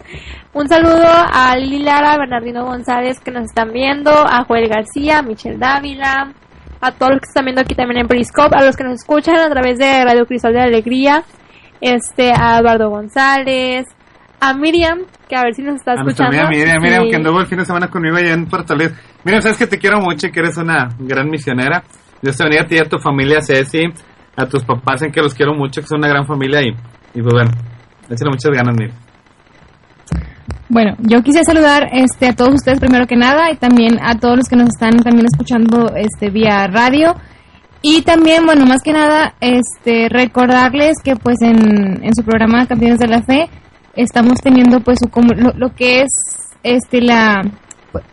[0.52, 5.22] Un saludo a Lili Lara, Bernardino González que nos están viendo, a Joel García, a
[5.22, 6.32] Michelle Dávila,
[6.80, 9.36] a todos los que están viendo aquí también en Periscope, a los que nos escuchan
[9.36, 11.22] a través de Radio Cristal de Alegría,
[11.80, 13.86] este, a Eduardo González,
[14.40, 16.48] a Miriam, que a ver si nos está A nuestra escuchando.
[16.48, 17.10] amiga Miriam, Miriam, Sí.
[17.10, 18.90] que anduvo el fin de semana conmigo allá en Liz.
[19.22, 21.84] Miriam, sabes que te quiero mucho y que eres una gran misionera.
[22.20, 23.84] Dios te bendiga a ti y a tu familia, Ceci,
[24.36, 27.22] a tus papás, en que los quiero mucho, que son una gran familia y, y
[27.22, 27.50] pues bueno,
[28.10, 28.96] échale muchas ganas, Miriam.
[30.68, 34.36] Bueno, yo quisiera saludar este, a todos ustedes primero que nada y también a todos
[34.36, 37.14] los que nos están también escuchando este, vía radio.
[37.82, 42.98] Y también, bueno, más que nada, este, recordarles que pues en, en su programa Campeones
[42.98, 43.50] de la Fe
[43.94, 46.08] estamos teniendo pues su lo, lo que es
[46.62, 47.42] este la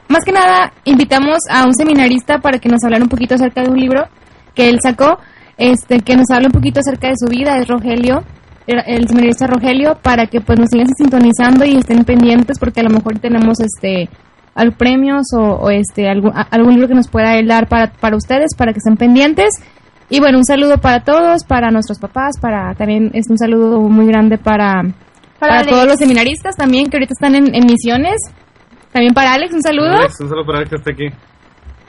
[0.08, 3.70] más que nada invitamos a un seminarista para que nos hablara un poquito acerca de
[3.70, 4.04] un libro
[4.54, 5.18] que él sacó,
[5.62, 8.24] este que nos hable un poquito acerca de su vida, es Rogelio,
[8.68, 12.90] el seminarista Rogelio, para que pues nos sigan sintonizando y estén pendientes porque a lo
[12.90, 14.10] mejor tenemos este
[14.56, 17.92] al premios o, o, este algún, a- algún libro que nos pueda él dar para,
[17.92, 19.54] para ustedes, para que estén pendientes.
[20.10, 24.06] Y bueno, un saludo para todos, para nuestros papás, para también es un saludo muy
[24.08, 24.82] grande para,
[25.40, 28.16] para, todos los seminaristas también que ahorita están en, en misiones.
[28.92, 29.92] También para Alex, un saludo.
[30.00, 31.08] Alex, un saludo para Alex que está aquí.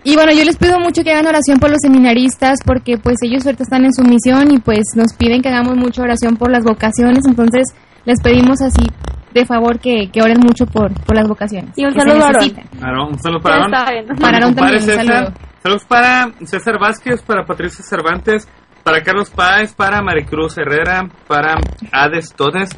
[0.05, 3.47] Y bueno, yo les pido mucho que hagan oración por los seminaristas porque pues ellos
[3.47, 6.65] ahorita están en su misión y pues nos piden que hagamos mucha oración por las
[6.65, 7.69] vocaciones, entonces
[8.05, 8.91] les pedimos así
[9.33, 11.73] de favor que, que oren mucho por, por las vocaciones.
[11.77, 13.13] Y un saludo a Aarón.
[13.13, 14.15] un saludo para viendo.
[14.17, 15.07] Para Aarón también, un César.
[15.07, 15.33] saludo.
[15.63, 18.49] Saludos para César Vázquez, para Patricia Cervantes,
[18.83, 21.55] para Carlos Páez, para Maricruz Herrera, para
[21.93, 22.71] Ades Todes,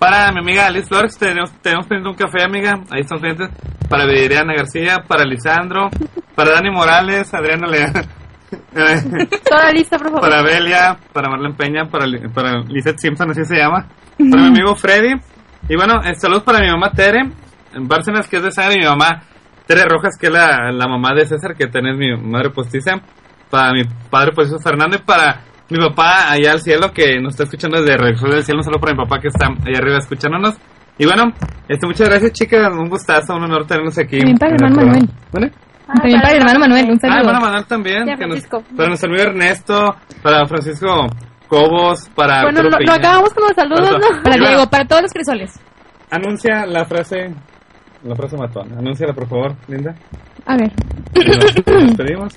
[0.00, 3.54] para mi amiga Alice Flores, tenemos, tenemos pendiente un café, amiga, ahí estamos pendientes,
[3.86, 5.90] para Viridiana García, para Lisandro,
[6.34, 7.92] para Dani Morales, Adriana Lea,
[9.48, 10.20] Toda lista, por favor.
[10.22, 13.86] para Belia, para Marlene Peña, para, para Lizeth Simpson, así se llama,
[14.16, 15.20] para mi amigo Freddy,
[15.68, 17.20] y bueno, eh, saludos para mi mamá Tere,
[17.74, 19.20] en Bárcenas, que es de Sangre, y mi mamá
[19.66, 22.92] Tere Rojas, que es la, la mamá de César, que es mi madre postiza,
[23.50, 27.44] para mi padre postizo Fernando, y para mi papá allá al cielo, que nos está
[27.44, 30.56] escuchando desde Regreso del Cielo, solo para mi papá que está allá arriba escuchándonos.
[30.98, 31.32] Y bueno,
[31.68, 34.18] este, muchas gracias chicas, un gustazo, un honor tenernos aquí.
[34.18, 34.76] También para hermano.
[34.76, 35.08] Manuel.
[35.32, 35.52] ¿Vale?
[35.88, 37.18] Ah, también para el hermano Manuel, un Ah, saludo.
[37.20, 38.04] hermano Manuel también.
[38.04, 38.62] Que nos- Francisco.
[38.76, 41.06] para nuestro amigo Ernesto, para Francisco
[41.48, 42.78] Cobos, para Bueno, Peña.
[42.86, 44.22] no acabamos con los saludos, Para- ¿no?
[44.22, 45.60] Para Y bueno, Diego, para todos los crisoles.
[46.10, 47.34] Anuncia la frase,
[48.04, 48.78] la frase matona.
[48.78, 49.94] Anúnciala, por favor, Linda.
[50.46, 50.70] A ver.
[51.14, 52.34] Nos despedimos.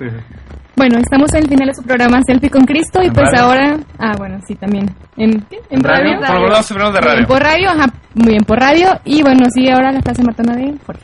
[0.76, 3.45] Bueno, estamos en el final de su programa Selfie con Cristo y ¿En pues radio?
[3.45, 3.78] ahora...
[3.99, 4.86] Ah, bueno, sí, también.
[5.17, 5.59] ¿En, qué?
[5.69, 6.19] ¿En radio?
[6.19, 7.28] Por de radio.
[7.28, 8.88] por radio, ajá, muy bien, por radio.
[9.05, 11.03] Y bueno, sí, ahora la frase matona de Jorge.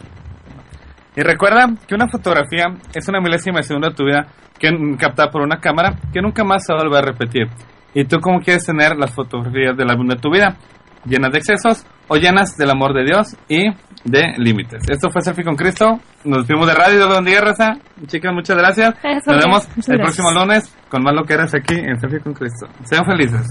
[1.15, 5.29] Y recuerda que una fotografía es una milésima de segundo de tu vida que captada
[5.29, 7.47] por una cámara que nunca más se va a volver a repetir.
[7.93, 10.55] ¿Y tú cómo quieres tener las fotografías del álbum de tu vida?
[11.05, 13.69] ¿Llenas de excesos o llenas del amor de Dios y
[14.03, 14.83] de límites?
[14.89, 15.99] Esto fue Selfie con Cristo.
[16.25, 16.97] Nos despedimos de radio.
[16.97, 17.73] Dios bendiga, raza.
[18.07, 18.95] Chicas, muchas gracias.
[19.03, 20.17] Eso, Nos vemos muchas el gracias.
[20.17, 22.67] próximo lunes con más lo que eres aquí en Selfie con Cristo.
[22.83, 23.47] Sean felices.